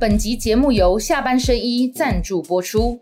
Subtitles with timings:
[0.00, 2.98] 本集节目由下半身衣赞助播出。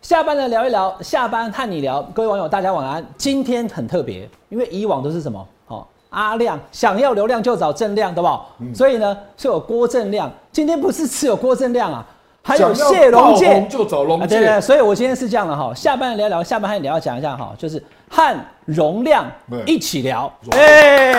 [0.00, 3.04] 下班了聊一聊，下班和你聊，各位网友大家晚安。
[3.18, 5.44] 今天很特别，因为以往都是什么？
[5.66, 8.54] 哦，阿亮想要流量就找正亮，对不好？
[8.72, 10.32] 所以呢，是有郭正亮。
[10.52, 12.06] 今天不是只有郭正亮啊，
[12.42, 19.24] 还有谢龙介，就找龙啊，对对，所以我今天是这样的哈，下班聊聊，下班和你聊讲一下哈，就是和容量
[19.66, 21.12] 一起聊，哎。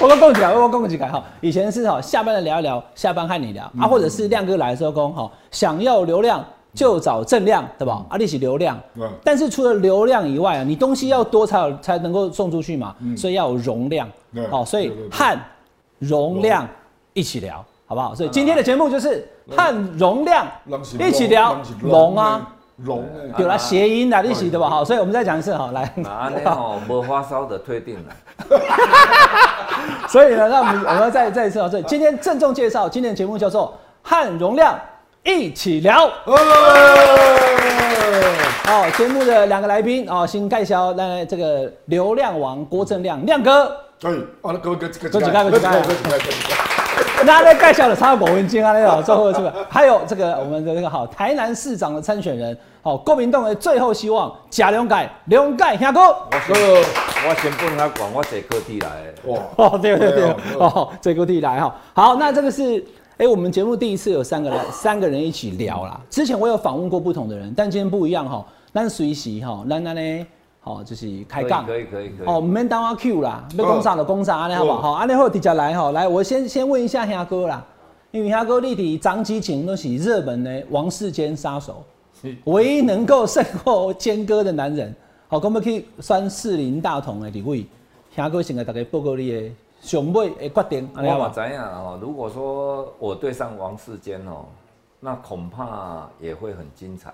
[0.00, 1.20] 我跟共几改，我跟共几改哈。
[1.40, 8.00] 以前是哈，下班了聊一聊，下班和你聊啊，或者是亮哥来的时候讲哈，想要流量就找正量，对吧？
[8.08, 8.78] 啊，一起流量。
[9.24, 14.08] 但是除了流量以外啊，你东西要多才有才能够送出去嘛，所以要有容量。
[14.48, 15.36] 好，所以和
[15.98, 16.68] 容量
[17.12, 18.14] 一起聊，好不好？
[18.14, 20.46] 所以今天的节目就是和容量
[21.00, 22.46] 一起聊龙啊。
[22.84, 23.04] 龙，
[23.36, 24.70] 有了谐音的一起对吧？
[24.70, 25.92] 好，所以我们再讲一次哈，来。
[25.96, 28.14] 那那哦，没发烧的退订了。
[30.08, 34.78] 所以呢，那我们我们再再一次哦，这今天郑重介绍，今天的节目叫做和容量
[35.24, 36.08] 一起聊。
[38.64, 43.64] 好，节目的两个来宾哦，先介绍来这个流量王郭正亮亮哥。
[44.02, 46.79] 哎，好了，各位各各各几个各几个。
[47.24, 56.00] 那在盖小的差五文金啊，那种最后这个，还有这个我们的那个好台南市长的参选人，好国民党的最后希望贾龙盖，龙盖兄哥。
[56.00, 56.56] 我说
[57.28, 58.88] 我先不跟他讲，我坐高铁来。
[59.26, 61.74] 哇，哦对对对，哦坐高铁来哈。
[61.92, 62.82] 好，那这个是
[63.18, 66.00] 哎，我们节目第一次有三个人三个人一起聊啦。
[66.08, 68.44] 之前我有访问过不同的人，但今天不一样哈。
[68.72, 70.26] 那随喜哈，那那呢？
[70.62, 72.26] 好，就是开杠，可以可以可以。
[72.26, 74.82] 哦，唔免等我 Q 啦，要工厂的工厂，安尼好不好？
[74.82, 75.90] 好，安尼好，直接来哈。
[75.92, 77.64] 来，我先先问一下兄哥啦，
[78.10, 81.82] 因为兄哥弟弟张基情都是热门的王世坚杀手，
[82.44, 84.94] 唯一能够胜过坚哥的男人。
[85.28, 87.66] 好，咁要去算四林大同的地位，
[88.14, 90.90] 兄哥现在大概报告你的上尾的决定。
[90.94, 94.44] 我嘛知样哦，如果说我对上王世坚哦，
[95.00, 97.10] 那恐怕也会很精彩。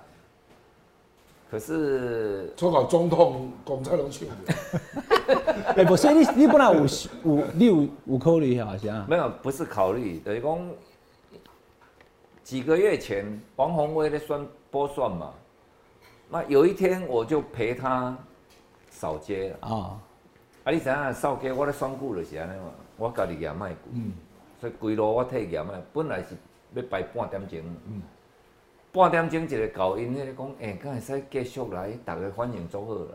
[1.48, 4.26] 可是，做搞总统，公差拢去。
[5.76, 6.84] 哎，不，是你你本来有
[7.24, 9.08] 有你有有考虑好像？
[9.08, 10.70] 没有，不是考虑，等于讲
[12.42, 15.32] 几个月前，王宏威的算波算嘛。
[16.28, 18.16] 那有一天，我就陪他
[18.90, 19.68] 扫街了。
[19.68, 20.00] 啊，
[20.64, 23.90] 啊，你知影扫街，我咧选股就是安尼嘛，我家己也卖股，
[24.60, 26.36] 所以规路我退也卖，本来是
[26.74, 27.60] 要排半点钟。
[27.86, 28.02] 嗯。
[28.96, 33.10] 半点钟一个高音，迄个讲，哎，敢会使继续来，逐个反应足好啦。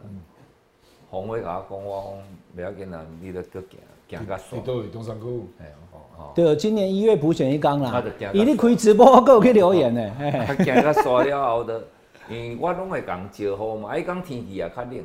[1.09, 2.15] 洪伟甲我讲，我
[2.55, 4.63] 讲袂要紧啦，你得搁行，行较爽。
[4.63, 5.25] 对，东山区。
[5.59, 5.73] 哎，
[6.17, 8.03] 哦，对，今年一月补选一刚啦。
[8.31, 10.11] 伊咧开直播，我有去留言呢。
[10.59, 11.83] 行较爽了后的，
[12.29, 15.03] 因为我拢会讲招呼嘛，伊讲天气也较冷，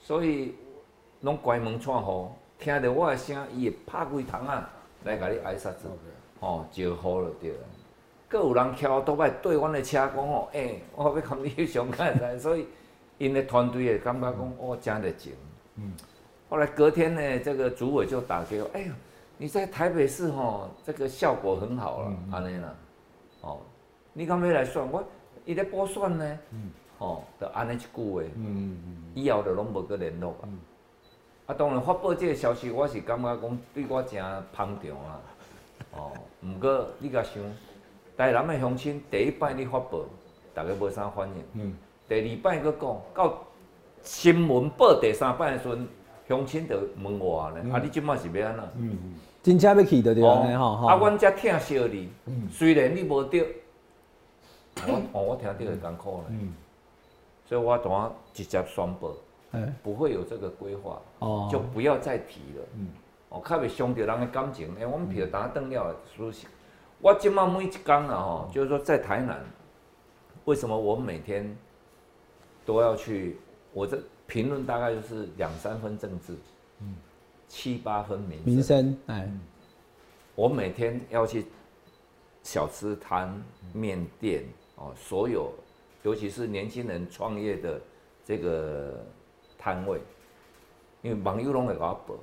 [0.00, 0.54] 所以
[1.20, 4.70] 拢关门串户，听着我的声，伊会拍开窗啊，
[5.04, 5.86] 来甲你挨杀子，
[6.40, 7.52] 吼，招呼了对。
[8.32, 12.66] 阁有人敲倒摆对阮的车讲哦，哎， 我要甲你上看噻， 所以
[13.18, 15.34] 因的团队也感觉讲哦，真热情。
[15.76, 15.92] 嗯。
[16.48, 18.92] 后来隔天呢，这个组委就打给我，哎呦，
[19.36, 22.74] 你在台北市吼，这个效果很好了，安尼啦。
[23.42, 23.60] 哦，
[24.14, 24.90] 你敢要来算？
[24.90, 25.04] 我
[25.44, 26.38] 伊咧播算呢。
[26.52, 26.70] 嗯。
[26.98, 28.22] 哦，就安尼一句话。
[28.34, 29.12] 嗯嗯嗯。
[29.14, 30.48] 以后就拢无搁联络啊。
[31.48, 34.22] 啊，当然发布这个消息，我是感觉讲对我真
[34.54, 35.20] 捧场啊。
[35.92, 36.12] 哦，
[36.42, 37.42] 毋过你甲想。
[38.16, 40.04] 台南的乡亲第一摆你发布，
[40.54, 41.34] 大家无啥反应。
[41.54, 41.76] 嗯。
[42.08, 43.38] 第二摆佫讲，到
[44.02, 45.88] 新闻报第三摆的时阵，
[46.28, 48.64] 乡亲就问我呢，啊，你即摆是要安怎？
[48.76, 49.14] 嗯嗯。
[49.42, 50.86] 真正要去的对安尼吼。
[50.86, 52.10] 啊，阮遮听小你，
[52.50, 53.40] 虽然你无得，
[54.86, 56.24] 我 哦，我听着会艰苦呢。
[56.30, 56.54] 嗯。
[57.48, 59.16] 所以我怎啊直接宣布，
[59.82, 62.64] 不会有这个规划，哦，就不要再提了。
[62.76, 62.88] 嗯。
[63.30, 64.68] 哦，较袂伤着人的感情。
[64.78, 66.46] 哎，我们票打断了，属实。
[67.02, 69.44] 我今嘛每一讲啊，吼，就是说在台南，
[70.44, 71.54] 为什么我每天
[72.64, 73.36] 都要去？
[73.72, 76.36] 我这评论大概就是两三分政治，
[76.78, 76.94] 嗯，
[77.48, 79.28] 七八分民民生，哎，
[80.36, 81.46] 我每天要去
[82.44, 83.42] 小吃摊、
[83.72, 84.44] 面店
[84.76, 85.52] 哦，所有
[86.04, 87.80] 尤其是年轻人创业的
[88.24, 89.04] 这个
[89.58, 90.00] 摊位，
[91.00, 92.14] 因为网友拢会甲我报，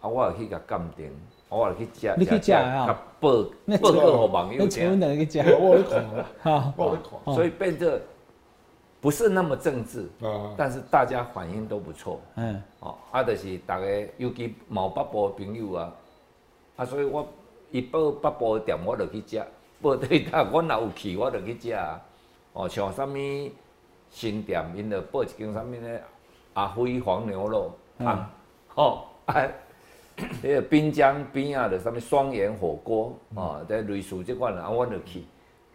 [0.00, 1.12] 啊，我也去甲鉴定。
[1.54, 2.98] 我来去食，你去食啊！
[3.20, 3.42] 报
[3.80, 4.98] 报告好网友听。
[4.98, 6.04] 那 去食， 我去看，
[6.42, 7.34] 哈，我去看。
[7.34, 8.00] 所以变得
[9.00, 10.08] 不是那么政治，
[10.56, 12.20] 但是大家反应都不错。
[12.36, 13.86] 嗯，哦，啊，就是大家
[14.18, 15.92] 尤其某北部的朋友啊，
[16.76, 17.26] 啊，所以我
[17.70, 19.42] 一报北部的店，我就去食，
[19.80, 22.00] 报对搭，我若有去，我就去食啊。
[22.54, 23.14] 哦，像啥物
[24.10, 26.02] 新店，因就报一间啥物咧
[26.54, 28.30] 阿辉黄牛肉汤，
[28.68, 29.34] 吼啊，
[30.42, 35.24] 迄个滨江边啊，着啥物双盐火锅，哦，在类似即款啊，我就去。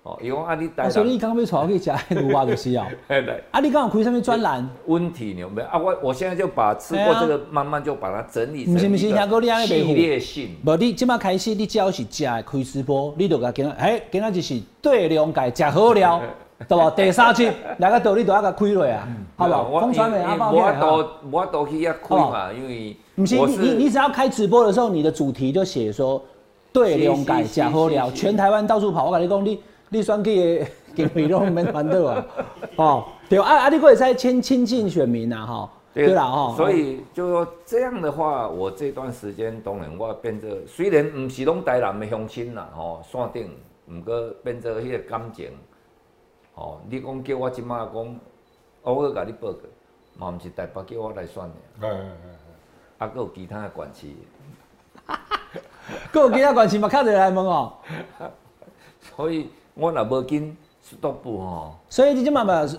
[0.03, 2.85] 哦，伊讲啊，你台啊，所以南你刚刚要带我去食迄牛蛙就是哦。
[3.09, 4.67] 嘿来啊，你刚有开什么专栏？
[4.85, 5.77] 温体牛没啊？
[5.77, 10.55] 我我现在就把吃过这个，慢慢就把它整理成不是不是听过你安尼系袂列性。
[10.65, 16.21] 无，你即马开始，你只要是食的开直播，你就甲今仔，哎，今仔就是对量界食好料，
[16.65, 16.91] 对无？
[16.91, 19.67] 第三集来个道理都要甲开落啊，好不好？
[19.67, 20.71] 我风传媒啊，报我。
[20.79, 26.23] 都我都去遐开嘛，因为不是我你你你只要开直播的时候，你的主题就写说
[26.71, 29.07] 对量界食好料，是是是全台湾到处跑。
[29.07, 32.25] 我跟你讲，你你选去的经费拢免烦恼啊，
[32.77, 36.53] 哦，对啊啊，你可以再亲亲近选民啊，哈，对啦哈。
[36.55, 43.51] 所以就说这样的话，我这段时间当然我变做，虽然唔是拢台南的乡亲啦，吼，线顶，
[43.89, 45.49] 毋过变做迄个感情，
[46.53, 48.19] 吼，你讲叫我即马讲，
[48.83, 49.59] 哦我甲你报告，
[50.17, 52.38] 嘛毋是台北叫我来选的，哎哎哎
[52.99, 54.15] 啊，还有其他的管区，
[56.13, 57.73] 各有其他关系嘛，较侪来问哦。
[59.15, 61.75] 所以我若无紧 stop 吼。
[61.89, 62.69] 所以你就慢慢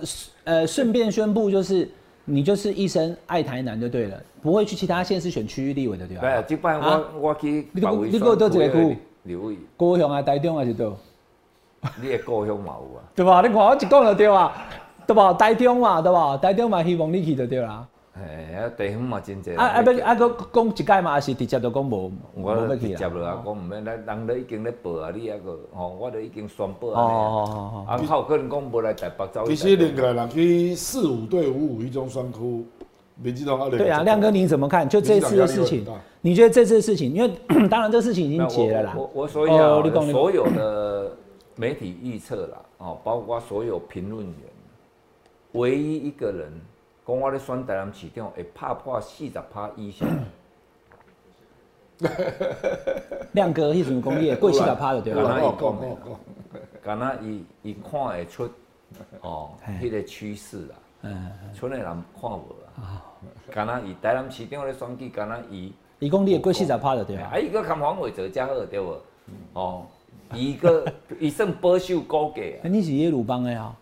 [0.44, 1.90] 呃顺便宣布，就是
[2.24, 6.20] 你就是一生爱台南就对了，不会去其他县市选区域立委的对吧？
[6.20, 7.86] 对啊，即摆我、啊我去你你
[8.18, 10.96] 还有倒一个区刘伟，高雄啊、台中还是倒？
[12.00, 13.00] 你的高雄嘛有啊？
[13.14, 13.40] 对吧？
[13.40, 14.52] 你看我一讲就对啊，
[15.06, 15.32] 对吧？
[15.32, 16.36] 台中嘛，对吧？
[16.36, 17.86] 台中嘛，希望你去就对啦。
[18.12, 19.54] 嘿，啊地方嘛真济。
[19.54, 27.00] 啊啊，要啊个讲一届嘛，还是直接就讲无我无要去直接落啊。，讲毋免，咱人都已经咧报啊，你啊个吼，我都已经宣布啊。
[27.00, 29.76] 哦哦哦啊，较有可能讲无来台北走去其实。
[29.76, 32.66] 另外人去四五对五五一种双区，
[33.16, 34.88] 民进党啊，对啊，亮哥你怎么看？
[34.88, 35.86] 就这次的事情，
[36.20, 37.30] 你觉得这次的事情，因为
[37.70, 38.94] 当然这个事情已经结了啦。
[38.96, 39.80] 我我我所以啊
[40.10, 41.12] 所有的
[41.54, 44.34] 媒体预测啦，哦，包括所有评论员，
[45.52, 46.52] 唯一一个人
[47.10, 50.08] 讲我咧选台南市长会拍破四十趴以上。
[53.32, 56.18] 亮哥迄阵讲你会 过四十趴就对啦讲讲讲讲，
[56.82, 58.48] 敢若伊伊看会出
[59.20, 63.04] 哦，迄个趋势啦，嗯，剩的人看无啊。
[63.50, 67.24] 敢若伊台南市长咧选举，敢若伊，伊讲你会过四十趴就对了。
[67.26, 68.96] 啊，伊个看黄伟哲加好对无？
[69.52, 69.86] 哦，
[70.32, 73.76] 伊个伊算保守估计啊啊，，你是耶鲁邦的啊？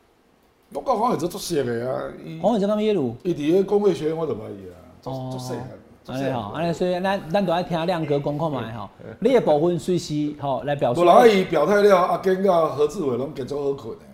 [0.72, 3.16] 我讲黄伟哲足熟的啊，伊黄伟哲刚耶鲁。
[3.22, 5.68] 伊伫个工会学院我就捌伊啊，足足细汉，
[6.04, 8.88] 足细安尼吼，安尼所以咱咱都爱听亮哥讲看卖吼，
[9.18, 11.04] 你的部分随时吼来表述无。
[11.04, 14.04] 啦，伊表态了，阿坚甲何志伟拢结足好困的。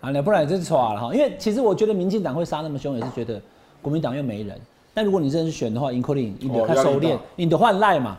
[0.00, 1.14] 啊，那不然就是错了哈。
[1.14, 3.38] 因为其实我觉得民进党会杀那么凶，也是觉得
[3.82, 4.58] 国民党又没人。
[4.94, 8.18] 但如果你真是选的话，赢可能赢得较收敛哦压力大，赢得换赖嘛。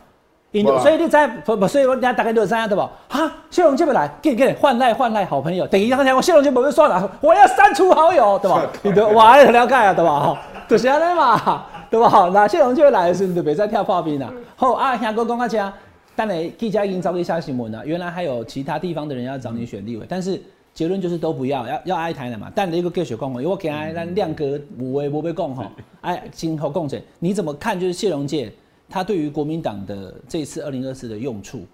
[0.52, 2.90] 所以你在不不，所以我大概就这样对吧？
[3.08, 5.66] 哈，谢龙这边来，给你给你换赖换赖好朋友。
[5.66, 8.62] 等一下，我谢龙这边算了，我要删除好友，对吧？
[8.82, 10.20] 你的哇，很了解啊，对吧？
[10.20, 10.38] 哈，
[10.68, 12.28] 就是安尼嘛，对吧？
[12.34, 14.30] 那谢龙这边来的时候，你就别再跳炮兵了。
[14.56, 15.72] 好啊，兄哥讲到这，
[16.14, 20.40] 当然记者已经早给下新闻了，原来还有其他地方的人要找你选立委，但是。
[20.74, 22.50] 结论就是都不要，要要爱台南嘛。
[22.54, 25.70] 但你一个继续讲哦，因为我给他咱亮哥无为无被讲哈，
[26.00, 27.78] 哎，今后共者，你怎么看？
[27.78, 28.50] 就是谢龙介
[28.92, 31.64] 他对于国民党的这一次二零二四的用处，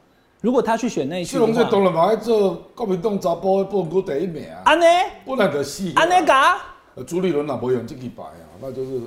[0.41, 4.85] 如果他去选那一区谢龙这的话，当然嘛爱做国民党查甫的本区第一名啊，安尼？
[5.27, 5.95] 本来就死啊。
[5.97, 6.57] 安尼噶，
[6.95, 9.01] 呃朱立伦若无用这支牌啊，那就是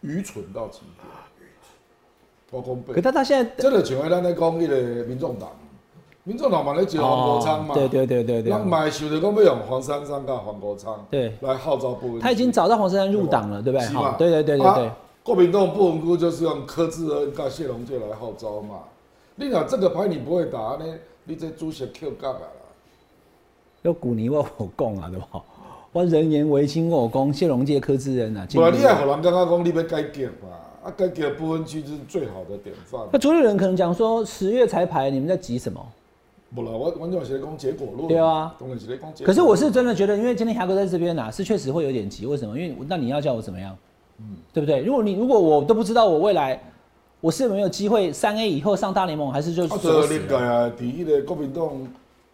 [0.00, 1.06] 愚蠢到极点。
[2.50, 5.50] 我讲白，可他他现在这就像咱咧讲迄个民众党，
[6.24, 8.50] 民众党嘛咧招黄国昌嘛，哦对对对对对。
[8.50, 11.36] 咱嘛想着讲要用黄珊珊甲黄国昌对。
[11.42, 13.86] 来号召部分，他已经找到黄珊珊入党了，对不对？
[13.88, 14.86] 好，对对对对对。
[14.86, 14.96] 啊。
[15.22, 18.80] 国民党不分区就是用柯志恩跟谢龙介来号召嘛。
[19.36, 20.84] 你若这个牌你不会打呢，
[21.24, 22.46] 你这主席 Q 角啊啦。
[23.82, 25.42] 有古尼我我讲啊，对吧？
[25.92, 28.46] 我人言为轻，我有讲谢龙介、柯志恩啊。
[28.52, 30.56] 不然你还互人刚刚讲你要改革嘛？
[30.84, 33.00] 啊，改革不分区就是最好的典范。
[33.12, 35.86] 那主理人可能讲说十月才排，你们在急什么？
[36.54, 38.08] 不啦，我完全是在讲结果论。
[38.08, 39.26] 对啊当然是在讲结果。
[39.26, 42.24] 可是我是真的觉得，因为今天霞哥在这边呐、是确实会有点急。
[42.24, 42.58] 为什么？
[42.58, 43.76] 因为那你要叫我怎么样？
[44.20, 44.80] 嗯，对不对？
[44.82, 46.62] 如果你如果我都不知道我未来
[47.20, 50.52] 我是有没有机会三 A 以后上大联盟，还是就啊，锁死这另外了？
[50.66, 51.68] 啊，第一个国民党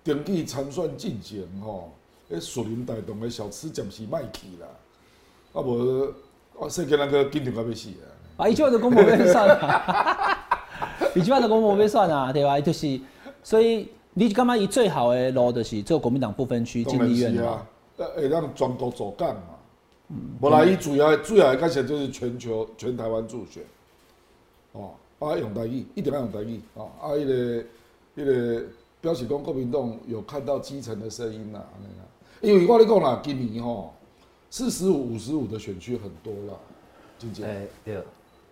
[0.05, 1.91] 登记参选进前吼，
[2.31, 4.67] 迄树林大同的小吃暂时卖去啦。
[5.53, 6.05] 啊无，
[6.61, 8.45] 啊世间人个紧张到要死啊！
[8.45, 10.39] 啊，一句话的公婆被算啊，
[11.15, 12.61] 一句话的公婆被算啊，对吧？
[12.61, 13.01] 就是，
[13.43, 17.67] 所以你干嘛以最好的路就是做国民党不分区进立院嘛是啊，
[17.97, 19.43] 呃，会让全国走干嘛。
[20.41, 23.63] 无啦，伊主要主要的开始就是全球全台湾助选，
[24.73, 27.65] 哦，啊用台语，一定要用台语，哦，啊，迄、个
[28.17, 28.65] 迄、个
[29.01, 32.05] 表示讲国民党有看到基层的声音啦，安尼啦。
[32.41, 33.93] 因为我跟你讲啦，今年吼
[34.49, 36.59] 四十五、五十五的选区很多啦，
[37.19, 38.01] 真正哎对，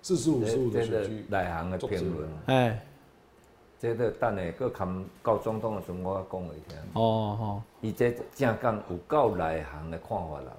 [0.02, 2.84] 四十五、十五的选区，内行的评论，哎，
[3.78, 6.78] 这个等下搁含到总统的时候，我讲给你听。
[6.94, 10.52] 哦吼，伊这正讲有够内行的看法啦。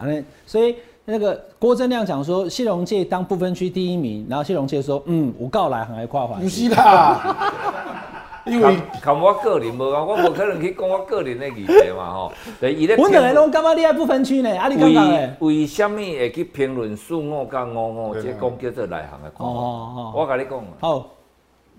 [0.00, 7.36] 啊那所以那个郭正亮讲说，谢龙介当不分区第一名，然后谢龙介说，嗯，我告来还跨环不，是啦，
[8.46, 12.32] 因为含含我个人无啊，我无可能去讲我个人的议题嘛吼。
[12.58, 18.22] 对，伊咧我两个拢感觉你爱不分区呢，啊你刚刚为，为什么会去评论四五甲五五，对。
[18.22, 19.60] 这讲叫做内行的看哦法？
[19.60, 21.10] 哦哦，我甲你讲啊，好，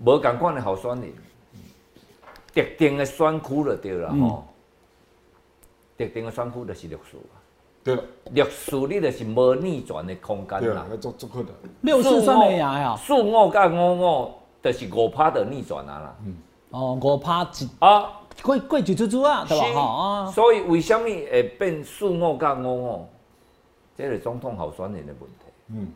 [0.04, 1.12] 无共款的候选人，
[2.54, 4.20] 特定的选区就对啦嗯。
[4.28, 4.44] 吼。
[5.98, 7.41] 特定的选区就是绿树啊，
[7.84, 7.96] 对。
[7.96, 10.86] 了，绿树你就是无逆转的空间啦。
[10.88, 14.30] 对做做困难，六四算没赢呀，四五甲五五，
[14.62, 16.16] 就是五趴的逆转啊啦。
[16.70, 18.10] 哦，五趴一啊，
[18.42, 19.66] 贵贵几猪猪啊，对吧？
[19.66, 19.74] 是。
[19.74, 22.64] 哈啊，所以为什么会变四五甲五？
[22.64, 23.06] 五？
[23.94, 25.88] 这是总统候选人的问题，嗯，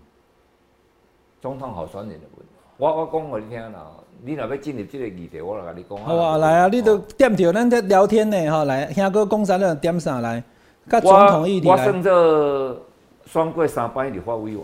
[1.40, 2.52] 总统候选人的问题。
[2.76, 3.86] 我我讲互你听啦，
[4.22, 5.98] 你若要进入这个议题，我来甲你讲。
[6.04, 10.44] 好啊，来啊，你都点着咱在聊天呢，哈，来，听哥讲啥，咱就点啥来，
[10.88, 12.78] 甲总统我我算，做
[13.26, 14.60] 选过三摆立法委员，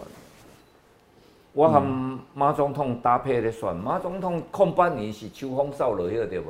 [1.53, 1.81] 我和
[2.33, 6.45] 马总统搭配咧选，马总统空八年是秋风扫落迄对无？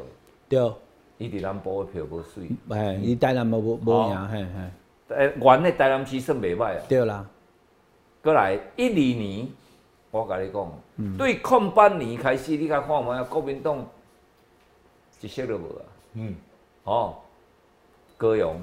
[0.48, 0.72] 对，
[1.16, 4.44] 伊伫南部的票无水，哎，伊台南无无无赢，嘿
[5.08, 6.82] 嘿，诶，原的台南市算袂歹啊。
[6.88, 7.24] 对啦，
[8.22, 9.48] 过来一二年，
[10.10, 13.82] 我甲你讲，对空八年开始，你甲看卖啊，国民党
[15.22, 15.82] 一色都无啊。
[16.14, 16.34] 嗯，
[16.84, 17.14] 哦，
[18.18, 18.60] 高雄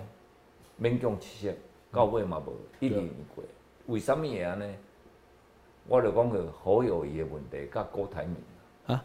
[0.81, 1.53] 勉强七色，
[1.91, 3.43] 到尾嘛无，一二年过。
[3.87, 4.73] 为什么会安尼？
[5.87, 8.35] 我就讲个好友谊的问题，甲郭台铭
[8.85, 9.03] 啊，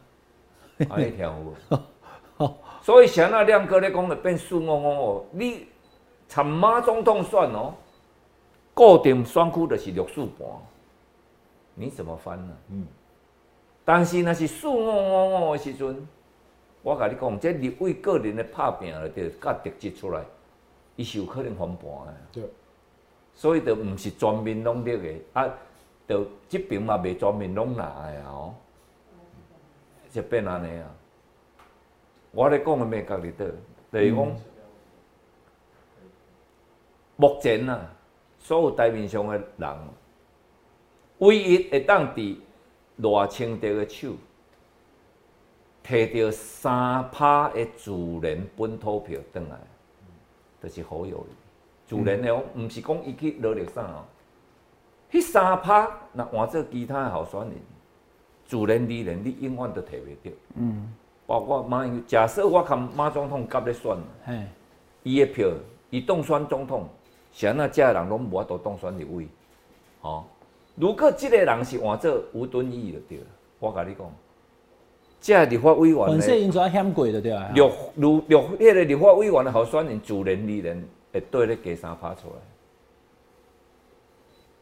[0.91, 2.49] 安尼听有无？
[2.83, 5.67] 所以像那亮哥咧讲的变四五五五，你
[6.29, 7.75] 参马总统选哦，
[8.75, 10.49] 固定选区就是六四半，
[11.75, 12.57] 你怎么翻呢？
[12.71, 12.87] 嗯
[13.87, 16.09] 但是若是四五五五的时阵，
[16.83, 20.25] 我甲你讲，这立委个人的拍拼了，着甲特质出来，
[20.97, 22.15] 伊是有可能翻盘的。
[22.33, 22.45] 对，
[23.35, 25.49] 所以就毋是全面拢得的，啊，
[26.09, 28.55] 就即边嘛袂全面拢拿的啊吼，
[30.11, 30.91] 就变安尼啊。
[32.31, 33.47] 我咧讲的咩角伫倒，
[33.93, 34.37] 就是讲，
[37.17, 37.91] 目前啊，
[38.39, 39.79] 所有台面上的人，
[41.19, 42.37] 唯一会当伫
[43.01, 44.13] 偌清德的手，
[45.85, 49.57] 摕到三趴的自然本土票转来，
[50.65, 51.35] 就是好友谊。
[51.87, 54.05] 自然的哦，毋是讲伊去努力啥哦。
[55.13, 57.53] 迄三拍若换做其他的候选人，
[58.47, 60.31] 自然而然你永远都摕袂到。
[60.55, 60.93] 嗯，
[61.27, 64.47] 包括马英，假设我看马总统甲咧选，嘿，
[65.03, 65.49] 伊的票，
[65.91, 66.89] 伊当选总统，
[67.33, 69.29] 是安那遮人拢无法度当选立委，
[70.01, 70.25] 吼、
[70.75, 73.25] 如果即个人是换做吴敦义就对了，
[73.61, 74.11] 我甲你讲，
[75.25, 76.43] 遮立法委员本色的个
[78.85, 82.35] 立法委员的候选人，自然而然会对咧加三趴出来，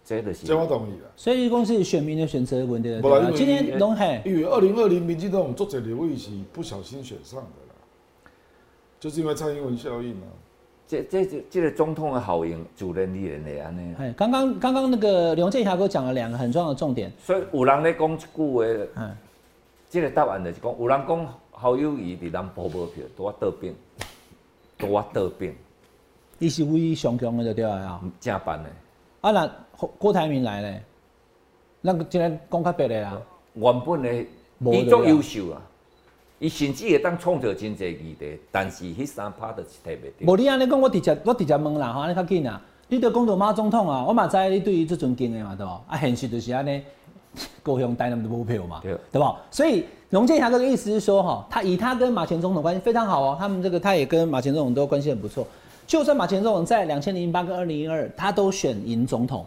[0.04, 0.46] 这就是。
[0.46, 1.08] 这我同意啦。
[1.16, 7.74] 所以讲是选民的选择问题了，今天拢嘿，因为二零二零民进党作者刘位是不小心选上的啦，
[9.00, 10.30] 就是因为蔡英文效应啊。
[10.86, 13.96] 这这这这个总统的效应，自然而然会安尼。
[13.98, 18.64] 哎，刚刚刚刚那个刘建霞给我讲了两个很重要的重点，所以有人咧讲一句话，
[18.94, 19.10] 嗯，
[19.92, 23.74] 这个答案就是讲，有人讲侯友谊伫咱埔无票，拄我倒兵，
[24.78, 25.54] 拄我倒兵，
[26.38, 28.00] 伊是为上强的就对了啊。
[28.18, 28.70] 正办的。
[29.20, 29.54] 啊，那
[29.98, 30.82] 郭台铭来咧，
[31.84, 33.20] 咱今天讲较白的啦，
[33.52, 34.26] 原本的
[34.60, 35.60] 无伊足优秀啊，
[36.38, 40.32] 伊甚至会当创造真侪议题，但是迄三拍就是摕袂到。
[40.32, 42.58] 无你安尼讲，我直接我直接问啦，吼，安尼较紧啊。
[42.88, 45.84] 你着讲到马总统啊，我嘛知你对于即阵经的嘛，对无？
[45.86, 46.82] 啊，现实就是安尼，
[47.62, 49.34] 高雄台南都无票嘛，对对不？
[49.50, 55.46] 所以龙建霞哥的意思是说，哈，他以他跟马前总统关系非常好哦，他们这个他也跟马前总统都关系很不错。
[55.86, 59.44] 就算马前总统在两千零八跟二零一二，他都选赢总统，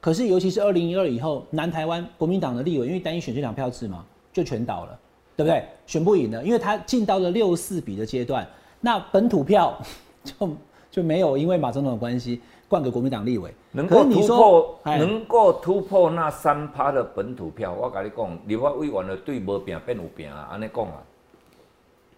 [0.00, 4.98] 可是尤其是二零一二以后，南台湾国民党的立委因为单一选区两票制嘛，就全倒了，
[5.36, 5.64] 对不对？
[5.86, 8.46] 选不赢了，因为他进到了六四比的阶段，
[8.80, 9.76] 那本土票
[10.24, 10.50] 就
[10.90, 13.52] 就没有因为马总统的关系灌给国民党立委。
[13.72, 21.02] 能够突破，哎能够突破那三趴的本土票，我跟你讲，立法委员的对无拼变有拼啊，安尼讲啊。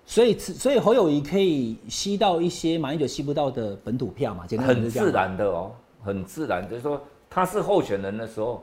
[0.04, 5.10] 所以所以侯友谊可以吸到一些马英九吸不到的本土票嘛，简单讲很自。
[5.10, 5.72] 然的哦，
[6.04, 8.62] 很自然，就是说他是候选人的时候，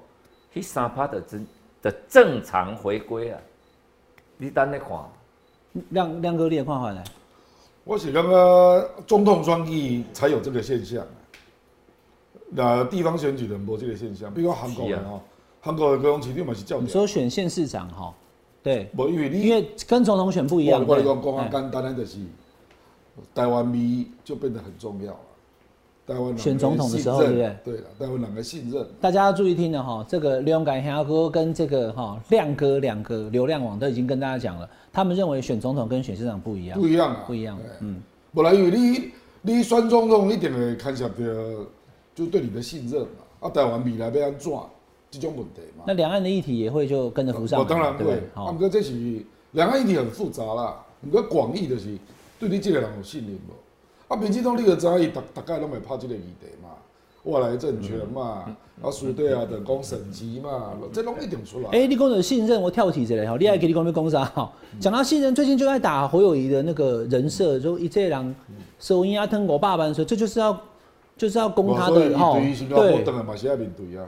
[0.56, 1.46] 迄三趴的正
[1.82, 3.40] 的正常回归啊，
[4.38, 4.90] 你等咧看，
[5.90, 7.04] 亮亮哥，你的看法来，
[7.84, 11.06] 我是感觉总统选举才有这个现象，
[12.56, 15.20] 那地方选举的无这个现象，比如说韩国人哦，
[15.62, 18.14] 韩国的高雄市长嘛是叫你说选县市长哈，
[18.62, 20.86] 对，无因为你因为跟总统选不一样。
[20.86, 22.18] 我我讲讲啊，简单的就是
[23.34, 25.20] 台湾民就变得很重要了。
[26.06, 27.56] 台湾选总统的时候，对不对？
[27.64, 28.86] 对了，台湾两个信任。
[29.00, 37.58] 大家要注意听了哈，这个刘永改黑哥跟这个哈亮哥两个流量网都已经跟大家讲了，他们认为选总统跟选市长不一样，不一样啊，不一样。
[37.80, 38.02] 嗯，
[38.34, 41.16] 本来因为你你选总统一定会看涉到
[42.16, 43.08] 就对你的信任嘛，
[43.42, 44.52] 啊，台湾未来要安怎
[45.12, 45.84] 这种问题嘛？
[45.88, 48.14] 那两岸的议题也会就跟着浮上，当然会。
[48.34, 48.94] 啊，不过这是
[49.52, 51.98] 两岸议题很复杂啦，不过广义就是
[52.40, 54.14] 对你这个人有信任无？
[54.14, 56.70] 啊，民进党你个知伊大大概拢会拍这个议题嘛，
[57.24, 58.46] 外来政权嘛，
[58.82, 61.70] 啊，苏队啊等讲省级嘛，这拢一定出来。
[61.72, 64.52] 哎，你讲的信任，我跳题一下哈，你爱给你讲咩讲啥哈？
[64.80, 68.36] 讲到信任，最近就在打侯友谊的那个人设，就一这人
[68.80, 70.60] 收音啊，吞我爸爸说，这就是要
[71.24, 72.34] 就是要攻他的哈。
[72.34, 74.06] 对于新加坡当然嘛是要面对啊。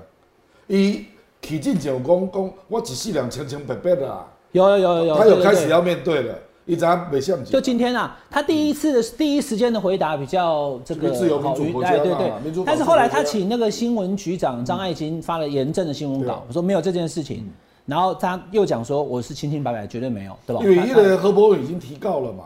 [0.68, 1.06] 伊
[1.42, 4.28] 起进就讲讲，我一世人清清白白的啊。
[4.52, 6.36] 有有有有有，他有开始要面对了。
[6.66, 12.64] 一张没像就今天啊，他第一次的第一时间的回答比较这个自由民主国家对对。
[12.66, 17.48] 但是后来他请那个新闻局长张爱金发了严正的新闻稿，我说没有这件事情。
[17.86, 20.62] 然后他又讲说我是清清白白，绝对没有，对吧？
[20.64, 22.46] 因为因为何伯文已经提告了嘛，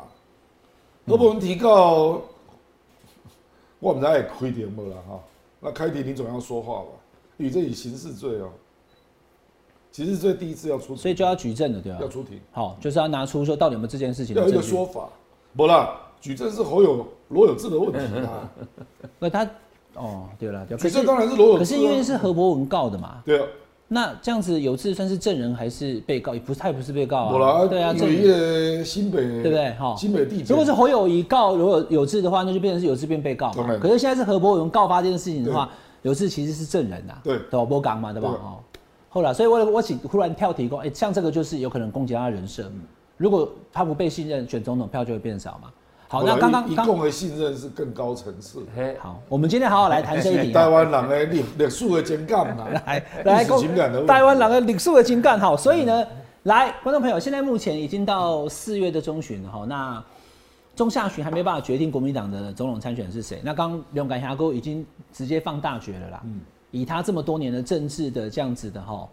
[1.07, 2.21] 何伯文提告，
[3.79, 5.19] 我们在开庭不了哈？
[5.61, 6.87] 那开庭你总要说话吧？
[7.37, 8.49] 以这以刑事罪哦。
[9.91, 11.97] 刑事罪第一次要出，所以就要举证了，对吧？
[12.01, 15.09] 要出庭，好，就是要拿出说到底有没有这件事情，要一个说法。
[15.55, 18.51] 不啦，举证是侯友罗有志的问题啊。
[19.17, 19.49] 那他，
[19.95, 23.21] 哦，对了，举证当然是罗有志，可是因为是何博文告的嘛。
[23.25, 23.47] 对啊。
[23.91, 26.35] 那这样子有志算是证人还是被告？
[26.35, 27.65] 也不是，他也不是被告啊。
[27.67, 29.71] 对啊，证人新北，对不对？
[29.71, 30.43] 哈，新北地。
[30.47, 33.77] 如果是侯友谊告如果有志的话，那就变成是有志变被告嘛。
[33.81, 35.67] 可是现在是何伯文告发这件事情的话，
[36.03, 37.15] 有志其实是证人呐。
[37.23, 37.37] 对。
[37.49, 37.65] 对吧？
[37.65, 38.29] 波刚嘛，对吧？
[38.29, 38.59] 哦。
[39.09, 42.71] 后来，所以我我请忽然跳提供，哎，像这个就是有可能攻击他的人设。
[43.17, 45.69] 如果他不被信任，选总统票就会变少嘛。
[46.11, 48.65] 好，那刚刚一共的信任是更高层次。
[48.97, 50.51] 好，我们今天好好来谈这一题。
[50.51, 54.03] 台湾人的历历史的情感嘛， 来来情感的。
[54.07, 56.03] 台湾人的历史的情感，好，所以呢，
[56.43, 60.03] 来观众朋友，现在目前已经到四月的中旬了哈，那
[60.75, 63.39] 中下旬还没办法决定国民党的总统参选是谁。
[63.43, 66.21] 那刚勇敢峡沟已经直接放大决了啦。
[66.25, 66.41] 嗯。
[66.71, 69.07] 以他这么多年的政治的这样子的哈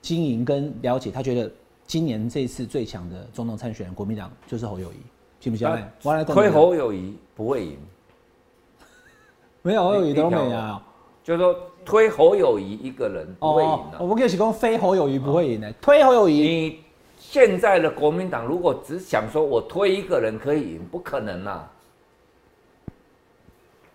[0.00, 1.50] 经营跟了解，他觉得
[1.86, 4.96] 今年这次最强的总统参选人，国民党就是侯友谊，
[5.40, 5.66] 信不信？
[6.04, 7.78] 我来推侯友谊不会赢，
[9.62, 10.80] 没有侯友谊都没啊，
[11.24, 13.98] 就是说推侯友谊一个人不会赢的。
[13.98, 16.42] 我们可以讲非侯友谊不会赢的，推侯友谊。
[16.42, 16.84] 你
[17.18, 21.70] 现在的国民党如果只想说我推一个人可以赢，不可能啊，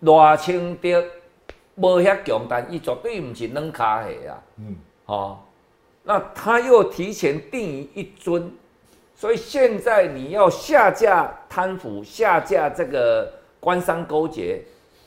[0.01, 1.03] 赖清德。
[1.77, 4.41] 无遐强，但伊绝对唔是软卡的啊。
[4.59, 4.75] 嗯，
[5.07, 5.37] 哦，
[6.03, 8.49] 那他又提前定一尊，
[9.15, 14.61] 所以现在你要下架贪腐，下架这个官商勾结，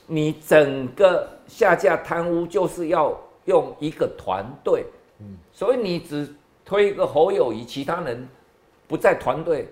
[0.07, 4.85] 你整个下架贪污就是要用一个团队。
[5.53, 6.29] 所以你只
[6.65, 8.27] 推一个侯友谊，其他人
[8.87, 9.69] 不在团队，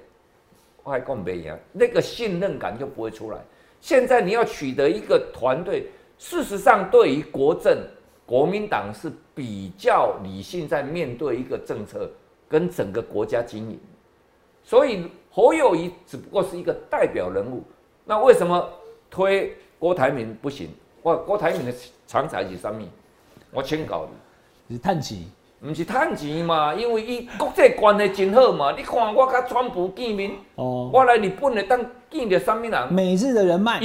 [0.83, 3.39] 我还讲没样，那个信任感就不会出来。
[3.81, 5.89] 现在你要取得一个团队。
[6.19, 7.79] 事实上，对于国政，
[8.25, 12.11] 国民党是比较理性，在面对一个政策
[12.49, 13.79] 跟整个国家经营。
[14.67, 17.63] 所以侯友谊只不过是一个代表人物。
[18.05, 18.69] 那为什么
[19.09, 20.69] 推郭台铭不行？
[21.05, 21.73] 哇，郭台铭的
[22.05, 22.83] 长才是什么？
[23.53, 24.09] 我请教
[24.69, 25.19] 你，是探钱？
[25.61, 26.75] 不是探钱嘛？
[26.75, 28.73] 因为伊国际关系真好嘛。
[28.77, 32.93] 你看我甲川普见面，哦，我来日本的当见着什么人？
[32.93, 33.81] 美日的人脉。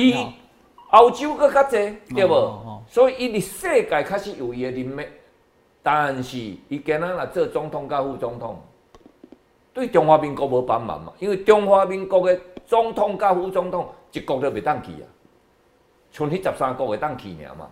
[0.90, 2.84] 欧洲搁较济，对无？
[2.90, 5.08] 所以伊伫世界开始有伊的人脉，
[5.84, 8.60] 但是伊今仔若做总统甲副总统，
[9.74, 11.14] 对中华民国无帮忙嘛？
[11.20, 15.06] 因为中华民国的总统甲副总统一国都袂当去啊，
[16.12, 17.68] 剩迄十三国会当去尔嘛？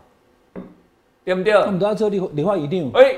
[1.25, 1.53] 对毋对？
[1.53, 3.01] 他们都要做立立法议长。
[3.01, 3.15] 哎，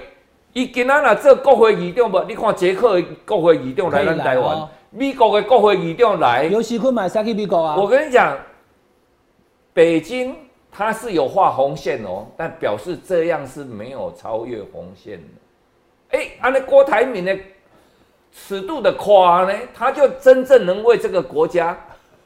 [0.54, 2.24] 伊今仔若做国会议长无？
[2.26, 7.76] 你看捷克的国会议长来咱台湾，美国的国会议长来，尤其坤买啥去美国啊？
[7.78, 8.38] 我跟你讲。
[9.74, 10.36] 北京
[10.70, 16.18] 它是有画红线哦，但表示这样是没有超越红线的。
[16.18, 17.34] 哎，安尼郭台铭的
[18.34, 21.78] 尺度的夸呢，他就真正能为这个国家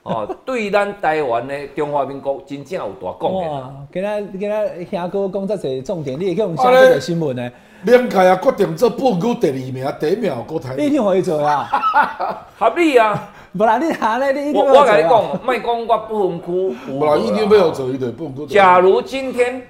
[0.03, 3.51] 哦， 对咱台湾的中华民国真正有大贡献。
[3.51, 7.51] 哇，今仔今仔兄哥讲这些重点，你也给我们下这个新闻呢。
[7.83, 10.85] 两届啊，决定做半股第二名，第一名郭台铭。
[10.85, 11.67] 你一定可以做啊，
[12.57, 13.31] 合理啊。
[13.57, 14.51] 不然你哪来你？
[14.53, 18.53] 我我跟你讲，卖讲我不分区， 不然一定没有走一的不分区。
[18.53, 19.61] 假如今天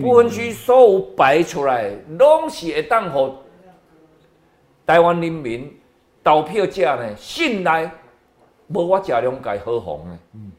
[0.00, 3.32] 不分区所有摆出来，拢是会当互
[4.86, 5.70] 台湾人民
[6.24, 7.90] 投票者呢，信赖
[8.68, 10.18] 无我贾良介好红的。
[10.34, 10.52] 嗯，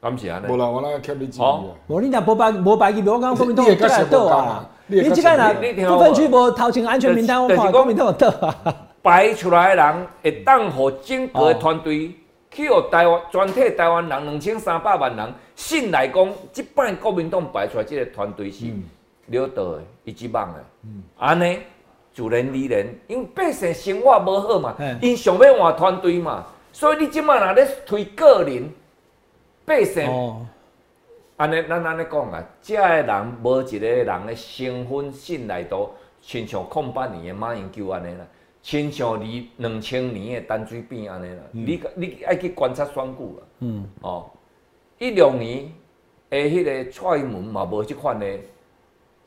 [0.00, 0.46] 敢是安尼？
[0.52, 1.60] 无啦，我那欠你钱啊。
[1.86, 4.68] 无你若无白无白记，我讲国民党过来倒啊。
[4.86, 8.76] 你即个若不分区无头前安全名单，我看国民党倒啊。
[9.00, 12.10] 摆出来的人会当互整个团队
[12.50, 18.66] 去互台湾全体台湾人两千三百万人信赖讲，即摆国民党摆出来即个团队是
[19.26, 20.64] 了得的，伊即棒的。
[20.84, 21.58] 嗯安尼
[22.14, 28.70] 自然而然，因为百姓生活无好嘛，因想要换团队嘛，所以你即摆若咧推个人
[29.64, 30.08] 百姓，
[31.36, 35.90] 安尼咱安尼讲啊，遮个人无一个人的身份信赖度，
[36.22, 38.24] 亲像空八年的马英九安尼啦。
[38.62, 39.26] 亲像二
[39.58, 43.42] 两千年的陈水扁安尼啦，你你爱去观察选举啦。
[43.58, 44.30] 嗯，哦，
[44.98, 45.70] 一六年
[46.30, 48.26] 诶，迄个蔡英文嘛无即款的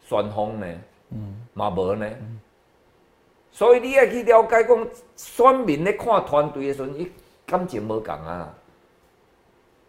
[0.08, 0.67] 旋风呢，
[1.12, 2.10] 嗯，嘛无呢。
[3.58, 7.12] 所以你爱去了解讲，选民咧看团队的时阵，伊
[7.43, 8.54] 感情无共啊。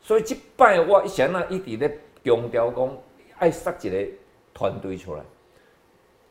[0.00, 2.96] 所以即摆我以前啊一直咧强调讲，
[3.36, 4.06] 爱设一个
[4.54, 5.22] 团队出来。